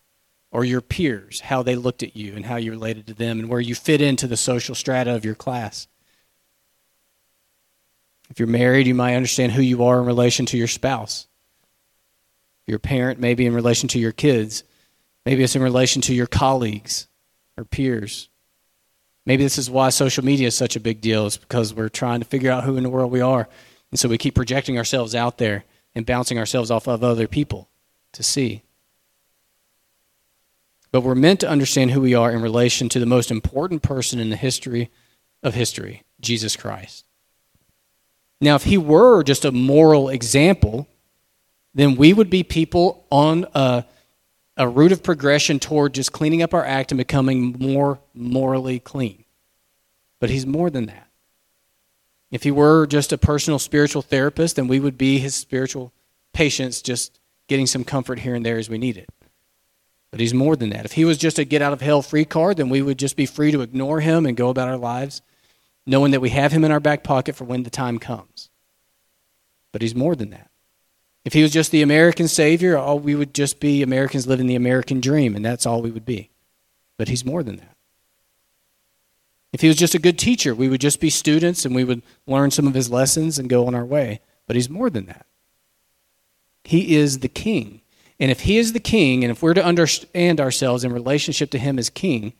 or 0.51 0.63
your 0.63 0.81
peers, 0.81 1.41
how 1.41 1.61
they 1.61 1.75
looked 1.75 2.03
at 2.03 2.15
you 2.15 2.35
and 2.35 2.45
how 2.45 2.55
you 2.55 2.71
related 2.71 3.05
to 3.07 3.13
them, 3.13 3.39
and 3.39 3.49
where 3.49 3.59
you 3.59 3.75
fit 3.75 4.01
into 4.01 4.27
the 4.27 4.37
social 4.37 4.75
strata 4.75 5.13
of 5.13 5.25
your 5.25 5.35
class. 5.35 5.87
If 8.35 8.41
you're 8.41 8.49
married, 8.49 8.85
you 8.85 8.93
might 8.93 9.15
understand 9.15 9.53
who 9.53 9.61
you 9.61 9.85
are 9.85 9.97
in 9.97 10.05
relation 10.05 10.45
to 10.47 10.57
your 10.57 10.67
spouse. 10.67 11.27
Your 12.67 12.79
parent, 12.79 13.17
maybe 13.17 13.45
in 13.45 13.53
relation 13.53 13.87
to 13.89 13.99
your 13.99 14.11
kids. 14.11 14.65
Maybe 15.25 15.41
it's 15.41 15.55
in 15.55 15.63
relation 15.63 16.01
to 16.01 16.13
your 16.13 16.27
colleagues 16.27 17.07
or 17.57 17.63
peers. 17.63 18.27
Maybe 19.25 19.41
this 19.41 19.57
is 19.57 19.69
why 19.69 19.87
social 19.87 20.25
media 20.25 20.47
is 20.47 20.55
such 20.55 20.75
a 20.75 20.81
big 20.81 20.99
deal, 20.99 21.27
is 21.27 21.37
because 21.37 21.73
we're 21.73 21.87
trying 21.87 22.19
to 22.19 22.25
figure 22.25 22.51
out 22.51 22.65
who 22.65 22.75
in 22.75 22.83
the 22.83 22.89
world 22.89 23.09
we 23.09 23.21
are. 23.21 23.47
And 23.89 23.97
so 23.97 24.09
we 24.09 24.17
keep 24.17 24.35
projecting 24.35 24.77
ourselves 24.77 25.15
out 25.15 25.37
there 25.37 25.63
and 25.95 26.05
bouncing 26.05 26.37
ourselves 26.37 26.69
off 26.69 26.89
of 26.89 27.05
other 27.05 27.29
people 27.29 27.69
to 28.11 28.21
see. 28.21 28.63
But 30.91 31.03
we're 31.03 31.15
meant 31.15 31.39
to 31.39 31.49
understand 31.49 31.91
who 31.91 32.01
we 32.01 32.13
are 32.13 32.33
in 32.33 32.41
relation 32.41 32.89
to 32.89 32.99
the 32.99 33.05
most 33.05 33.31
important 33.31 33.81
person 33.81 34.19
in 34.19 34.29
the 34.29 34.35
history 34.35 34.91
of 35.41 35.53
history, 35.53 36.03
Jesus 36.19 36.57
Christ. 36.57 37.05
Now, 38.41 38.55
if 38.55 38.63
he 38.63 38.77
were 38.77 39.23
just 39.23 39.45
a 39.45 39.51
moral 39.51 40.09
example, 40.09 40.87
then 41.73 41.95
we 41.95 42.13
would 42.13 42.29
be 42.29 42.43
people 42.43 43.05
on 43.09 43.45
a, 43.53 43.85
a 44.57 44.67
route 44.67 44.91
of 44.91 45.03
progression 45.03 45.59
toward 45.59 45.93
just 45.93 46.11
cleaning 46.11 46.41
up 46.41 46.53
our 46.53 46.65
act 46.65 46.91
and 46.91 46.97
becoming 46.97 47.55
more 47.59 47.99
morally 48.13 48.79
clean. 48.79 49.23
But 50.19 50.29
he's 50.29 50.45
more 50.45 50.69
than 50.69 50.85
that. 50.87 51.07
If 52.31 52.43
he 52.43 52.51
were 52.51 52.85
just 52.87 53.13
a 53.13 53.17
personal 53.17 53.59
spiritual 53.59 54.01
therapist, 54.01 54.55
then 54.55 54.67
we 54.67 54.79
would 54.79 54.97
be 54.97 55.19
his 55.19 55.35
spiritual 55.35 55.93
patients, 56.33 56.81
just 56.81 57.19
getting 57.47 57.67
some 57.67 57.83
comfort 57.83 58.19
here 58.19 58.35
and 58.35 58.45
there 58.45 58.57
as 58.57 58.69
we 58.69 58.77
need 58.77 58.97
it. 58.97 59.09
But 60.11 60.19
he's 60.19 60.33
more 60.33 60.55
than 60.55 60.69
that. 60.69 60.85
If 60.85 60.93
he 60.93 61.05
was 61.05 61.17
just 61.17 61.39
a 61.39 61.45
get 61.45 61.61
out 61.61 61.73
of 61.73 61.81
hell 61.81 62.01
free 62.01 62.25
card, 62.25 62.57
then 62.57 62.69
we 62.69 62.81
would 62.81 62.97
just 62.97 63.15
be 63.15 63.25
free 63.25 63.51
to 63.51 63.61
ignore 63.61 63.99
him 63.99 64.25
and 64.25 64.35
go 64.35 64.49
about 64.49 64.69
our 64.69 64.77
lives, 64.77 65.21
knowing 65.85 66.11
that 66.11 66.21
we 66.21 66.29
have 66.29 66.51
him 66.51 66.63
in 66.63 66.71
our 66.71 66.79
back 66.79 67.03
pocket 67.03 67.35
for 67.35 67.43
when 67.43 67.63
the 67.63 67.69
time 67.69 67.99
comes. 67.99 68.49
But 69.71 69.81
he's 69.81 69.95
more 69.95 70.15
than 70.15 70.29
that. 70.31 70.49
If 71.23 71.33
he 71.33 71.41
was 71.41 71.51
just 71.51 71.71
the 71.71 71.81
American 71.81 72.27
Savior, 72.27 72.77
all 72.77 72.99
we 72.99 73.15
would 73.15 73.33
just 73.33 73.59
be 73.59 73.81
Americans 73.81 74.27
living 74.27 74.47
the 74.47 74.55
American 74.55 75.01
dream, 75.01 75.35
and 75.35 75.43
that's 75.43 75.65
all 75.65 75.81
we 75.81 75.91
would 75.91 76.05
be. 76.05 76.29
But 76.97 77.07
he's 77.07 77.25
more 77.25 77.43
than 77.43 77.57
that. 77.57 77.75
If 79.51 79.61
he 79.61 79.67
was 79.67 79.77
just 79.77 79.95
a 79.95 79.99
good 79.99 80.19
teacher, 80.19 80.53
we 80.53 80.67
would 80.67 80.81
just 80.81 80.99
be 80.99 81.09
students 81.09 81.65
and 81.65 81.73
we 81.73 81.85
would 81.85 82.01
learn 82.27 82.51
some 82.51 82.67
of 82.67 82.73
his 82.73 82.89
lessons 82.89 83.39
and 83.39 83.49
go 83.49 83.67
on 83.67 83.73
our 83.73 83.85
way. 83.85 84.19
But 84.47 84.55
he's 84.55 84.69
more 84.69 84.89
than 84.89 85.05
that. 85.05 85.25
He 86.65 86.95
is 86.95 87.19
the 87.19 87.29
king. 87.29 87.81
And 88.19 88.31
if 88.31 88.41
he 88.41 88.57
is 88.57 88.73
the 88.73 88.79
king, 88.79 89.23
and 89.23 89.31
if 89.31 89.41
we're 89.41 89.53
to 89.53 89.63
understand 89.63 90.41
ourselves 90.41 90.83
in 90.83 90.91
relationship 90.91 91.51
to 91.51 91.57
him 91.57 91.79
as 91.79 91.89
king, 91.89 92.33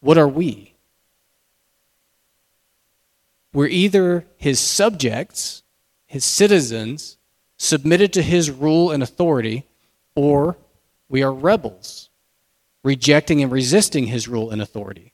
what 0.00 0.18
are 0.18 0.28
we? 0.28 0.69
We're 3.52 3.66
either 3.66 4.26
his 4.36 4.60
subjects, 4.60 5.62
his 6.06 6.24
citizens, 6.24 7.16
submitted 7.56 8.12
to 8.14 8.22
his 8.22 8.50
rule 8.50 8.90
and 8.90 9.02
authority, 9.02 9.66
or 10.14 10.56
we 11.08 11.22
are 11.22 11.32
rebels, 11.32 12.08
rejecting 12.82 13.42
and 13.42 13.50
resisting 13.50 14.06
his 14.06 14.28
rule 14.28 14.50
and 14.50 14.62
authority. 14.62 15.12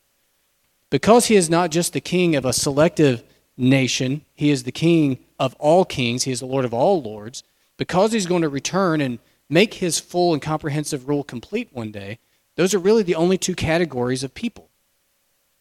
Because 0.91 1.27
he 1.27 1.37
is 1.37 1.51
not 1.51 1.71
just 1.71 1.93
the 1.93 2.01
king 2.01 2.37
of 2.37 2.45
a 2.45 2.53
selective 2.53 3.25
nation, 3.57 4.25
he 4.35 4.51
is 4.51 4.63
the 4.63 4.73
king 4.73 5.19
of 5.39 5.55
all 5.55 5.85
kings, 5.85 6.25
he 6.25 6.33
is 6.33 6.41
the 6.41 6.47
Lord 6.47 6.65
of 6.65 6.75
all 6.75 7.03
lords. 7.03 7.43
Because 7.79 8.13
he's 8.13 8.27
going 8.27 8.43
to 8.43 8.49
return 8.49 9.01
and 9.01 9.19
make 9.49 9.75
his 9.75 9.99
full 9.99 10.33
and 10.33 10.43
comprehensive 10.43 11.09
rule 11.09 11.25
complete 11.25 11.69
one 11.73 11.91
day, 11.91 12.19
those 12.57 12.75
are 12.75 12.79
really 12.79 13.03
the 13.03 13.15
only 13.15 13.39
two 13.39 13.55
categories 13.55 14.23
of 14.23 14.35
people. 14.35 14.69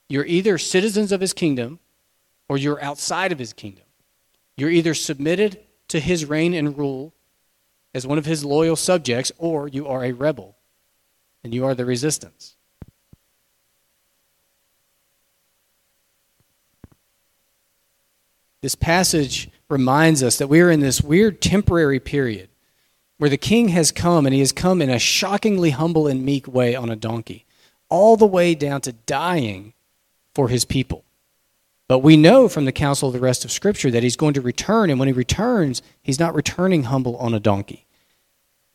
You're 0.07 0.25
either 0.25 0.57
citizens 0.57 1.11
of 1.11 1.21
his 1.21 1.33
kingdom 1.33 1.79
or 2.47 2.57
you're 2.57 2.83
outside 2.83 3.31
of 3.31 3.39
his 3.39 3.53
kingdom. 3.53 3.85
You're 4.57 4.69
either 4.69 4.93
submitted 4.93 5.59
to 5.89 5.99
his 5.99 6.25
reign 6.25 6.53
and 6.53 6.77
rule 6.77 7.13
as 7.93 8.05
one 8.05 8.17
of 8.17 8.25
his 8.25 8.43
loyal 8.43 8.75
subjects, 8.75 9.31
or 9.37 9.67
you 9.67 9.87
are 9.87 10.03
a 10.03 10.11
rebel 10.11 10.55
and 11.43 11.53
you 11.53 11.65
are 11.65 11.75
the 11.75 11.85
resistance. 11.85 12.55
This 18.61 18.75
passage 18.75 19.49
reminds 19.69 20.23
us 20.23 20.39
that 20.39 20.47
we 20.47 20.59
are 20.59 20.71
in 20.71 20.79
this 20.79 21.01
weird 21.01 21.39
temporary 21.39 21.99
period 21.99 22.49
where 23.17 23.29
the 23.29 23.37
king 23.37 23.69
has 23.69 23.91
come 23.91 24.25
and 24.25 24.33
he 24.33 24.39
has 24.39 24.51
come 24.51 24.81
in 24.81 24.89
a 24.89 24.99
shockingly 24.99 25.69
humble 25.69 26.07
and 26.07 26.25
meek 26.25 26.47
way 26.47 26.75
on 26.75 26.89
a 26.89 26.95
donkey, 26.95 27.45
all 27.89 28.17
the 28.17 28.25
way 28.25 28.55
down 28.55 28.81
to 28.81 28.91
dying 28.91 29.73
for 30.33 30.49
his 30.49 30.65
people. 30.65 31.05
But 31.87 31.99
we 31.99 32.17
know 32.17 32.47
from 32.47 32.65
the 32.65 32.71
counsel 32.71 33.09
of 33.09 33.13
the 33.13 33.19
rest 33.19 33.45
of 33.45 33.51
Scripture 33.51 33.91
that 33.91 34.03
he's 34.03 34.15
going 34.15 34.33
to 34.33 34.41
return, 34.41 34.89
and 34.89 34.99
when 34.99 35.07
he 35.07 35.13
returns, 35.13 35.81
he's 36.01 36.19
not 36.19 36.33
returning 36.33 36.83
humble 36.83 37.15
on 37.17 37.33
a 37.33 37.39
donkey. 37.39 37.85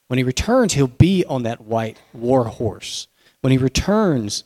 When 0.07 0.19
he 0.19 0.25
returns, 0.25 0.75
he'll 0.75 0.87
be 0.87 1.25
on 1.25 1.43
that 1.43 1.61
white 1.61 2.01
war 2.13 2.45
horse. 2.45 3.09
When 3.41 3.51
he 3.51 3.59
returns, 3.59 4.45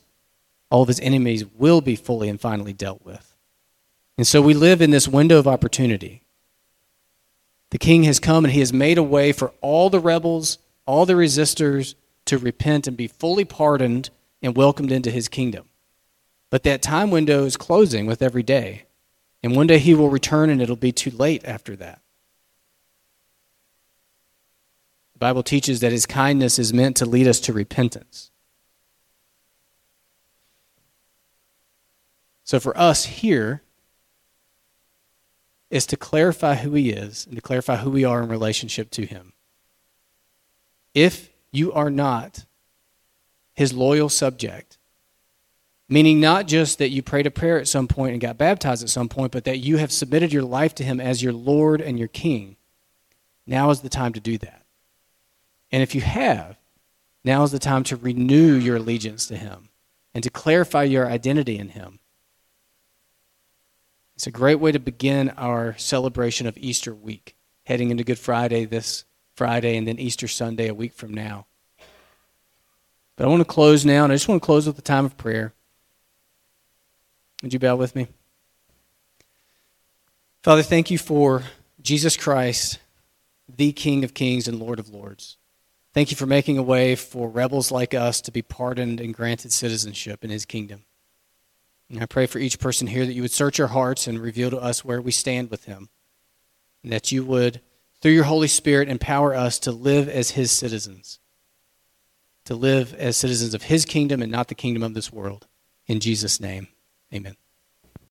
all 0.70 0.82
of 0.82 0.88
his 0.88 1.00
enemies 1.00 1.44
will 1.46 1.80
be 1.80 1.96
fully 1.96 2.28
and 2.28 2.40
finally 2.40 2.72
dealt 2.72 3.04
with. 3.04 3.34
And 4.16 4.26
so 4.26 4.40
we 4.40 4.54
live 4.54 4.80
in 4.80 4.90
this 4.90 5.08
window 5.08 5.38
of 5.38 5.48
opportunity. 5.48 6.22
The 7.70 7.78
king 7.78 8.04
has 8.04 8.20
come 8.20 8.44
and 8.44 8.52
he 8.52 8.60
has 8.60 8.72
made 8.72 8.98
a 8.98 9.02
way 9.02 9.32
for 9.32 9.52
all 9.60 9.90
the 9.90 10.00
rebels, 10.00 10.58
all 10.86 11.06
the 11.06 11.14
resistors 11.14 11.94
to 12.26 12.38
repent 12.38 12.86
and 12.86 12.96
be 12.96 13.08
fully 13.08 13.44
pardoned 13.44 14.10
and 14.42 14.56
welcomed 14.56 14.92
into 14.92 15.10
his 15.10 15.28
kingdom. 15.28 15.66
But 16.54 16.62
that 16.62 16.82
time 16.82 17.10
window 17.10 17.46
is 17.46 17.56
closing 17.56 18.06
with 18.06 18.22
every 18.22 18.44
day. 18.44 18.84
And 19.42 19.56
one 19.56 19.66
day 19.66 19.80
he 19.80 19.92
will 19.92 20.08
return 20.08 20.50
and 20.50 20.62
it'll 20.62 20.76
be 20.76 20.92
too 20.92 21.10
late 21.10 21.44
after 21.44 21.74
that. 21.74 22.00
The 25.14 25.18
Bible 25.18 25.42
teaches 25.42 25.80
that 25.80 25.90
his 25.90 26.06
kindness 26.06 26.60
is 26.60 26.72
meant 26.72 26.96
to 26.98 27.06
lead 27.06 27.26
us 27.26 27.40
to 27.40 27.52
repentance. 27.52 28.30
So 32.44 32.60
for 32.60 32.78
us 32.78 33.06
here, 33.06 33.64
is 35.70 35.86
to 35.86 35.96
clarify 35.96 36.54
who 36.54 36.74
he 36.74 36.90
is 36.90 37.26
and 37.26 37.34
to 37.34 37.42
clarify 37.42 37.78
who 37.78 37.90
we 37.90 38.04
are 38.04 38.22
in 38.22 38.28
relationship 38.28 38.92
to 38.92 39.04
him. 39.04 39.32
If 40.94 41.30
you 41.50 41.72
are 41.72 41.90
not 41.90 42.44
his 43.54 43.72
loyal 43.72 44.08
subject, 44.08 44.78
Meaning, 45.88 46.18
not 46.18 46.46
just 46.46 46.78
that 46.78 46.90
you 46.90 47.02
prayed 47.02 47.26
a 47.26 47.30
prayer 47.30 47.58
at 47.58 47.68
some 47.68 47.86
point 47.86 48.12
and 48.12 48.20
got 48.20 48.38
baptized 48.38 48.82
at 48.82 48.88
some 48.88 49.08
point, 49.08 49.32
but 49.32 49.44
that 49.44 49.58
you 49.58 49.76
have 49.76 49.92
submitted 49.92 50.32
your 50.32 50.42
life 50.42 50.74
to 50.76 50.84
Him 50.84 51.00
as 51.00 51.22
your 51.22 51.34
Lord 51.34 51.80
and 51.80 51.98
your 51.98 52.08
King. 52.08 52.56
Now 53.46 53.70
is 53.70 53.80
the 53.80 53.90
time 53.90 54.14
to 54.14 54.20
do 54.20 54.38
that. 54.38 54.64
And 55.70 55.82
if 55.82 55.94
you 55.94 56.00
have, 56.00 56.56
now 57.22 57.42
is 57.42 57.52
the 57.52 57.58
time 57.58 57.84
to 57.84 57.96
renew 57.96 58.54
your 58.54 58.76
allegiance 58.76 59.26
to 59.26 59.36
Him 59.36 59.68
and 60.14 60.24
to 60.24 60.30
clarify 60.30 60.84
your 60.84 61.06
identity 61.06 61.58
in 61.58 61.70
Him. 61.70 61.98
It's 64.14 64.26
a 64.26 64.30
great 64.30 64.60
way 64.60 64.72
to 64.72 64.78
begin 64.78 65.30
our 65.30 65.76
celebration 65.76 66.46
of 66.46 66.56
Easter 66.56 66.94
week, 66.94 67.34
heading 67.66 67.90
into 67.90 68.04
Good 68.04 68.18
Friday 68.18 68.64
this 68.64 69.04
Friday 69.34 69.76
and 69.76 69.86
then 69.86 69.98
Easter 69.98 70.28
Sunday 70.28 70.68
a 70.68 70.74
week 70.74 70.94
from 70.94 71.12
now. 71.12 71.46
But 73.16 73.24
I 73.24 73.28
want 73.28 73.40
to 73.40 73.44
close 73.44 73.84
now, 73.84 74.04
and 74.04 74.12
I 74.12 74.16
just 74.16 74.28
want 74.28 74.40
to 74.40 74.46
close 74.46 74.66
with 74.66 74.78
a 74.78 74.82
time 74.82 75.04
of 75.04 75.16
prayer. 75.16 75.52
Would 77.44 77.52
you 77.52 77.58
bow 77.58 77.76
with 77.76 77.94
me? 77.94 78.08
Father, 80.42 80.62
thank 80.62 80.90
you 80.90 80.96
for 80.96 81.42
Jesus 81.82 82.16
Christ, 82.16 82.78
the 83.54 83.72
King 83.72 84.02
of 84.02 84.14
kings 84.14 84.48
and 84.48 84.58
Lord 84.58 84.78
of 84.78 84.88
lords. 84.88 85.36
Thank 85.92 86.10
you 86.10 86.16
for 86.16 86.24
making 86.24 86.56
a 86.56 86.62
way 86.62 86.96
for 86.96 87.28
rebels 87.28 87.70
like 87.70 87.92
us 87.92 88.22
to 88.22 88.32
be 88.32 88.40
pardoned 88.40 88.98
and 88.98 89.12
granted 89.12 89.52
citizenship 89.52 90.24
in 90.24 90.30
his 90.30 90.46
kingdom. 90.46 90.84
And 91.90 92.02
I 92.02 92.06
pray 92.06 92.24
for 92.24 92.38
each 92.38 92.58
person 92.58 92.86
here 92.86 93.04
that 93.04 93.12
you 93.12 93.20
would 93.20 93.30
search 93.30 93.60
our 93.60 93.66
hearts 93.66 94.06
and 94.06 94.18
reveal 94.18 94.48
to 94.48 94.58
us 94.58 94.82
where 94.82 95.02
we 95.02 95.12
stand 95.12 95.50
with 95.50 95.66
him. 95.66 95.90
And 96.82 96.90
that 96.92 97.12
you 97.12 97.26
would, 97.26 97.60
through 98.00 98.12
your 98.12 98.24
Holy 98.24 98.48
Spirit, 98.48 98.88
empower 98.88 99.34
us 99.34 99.58
to 99.58 99.70
live 99.70 100.08
as 100.08 100.30
his 100.30 100.50
citizens, 100.50 101.18
to 102.46 102.54
live 102.54 102.94
as 102.94 103.18
citizens 103.18 103.52
of 103.52 103.64
his 103.64 103.84
kingdom 103.84 104.22
and 104.22 104.32
not 104.32 104.48
the 104.48 104.54
kingdom 104.54 104.82
of 104.82 104.94
this 104.94 105.12
world. 105.12 105.46
In 105.86 106.00
Jesus' 106.00 106.40
name. 106.40 106.68
Amen. 107.14 107.43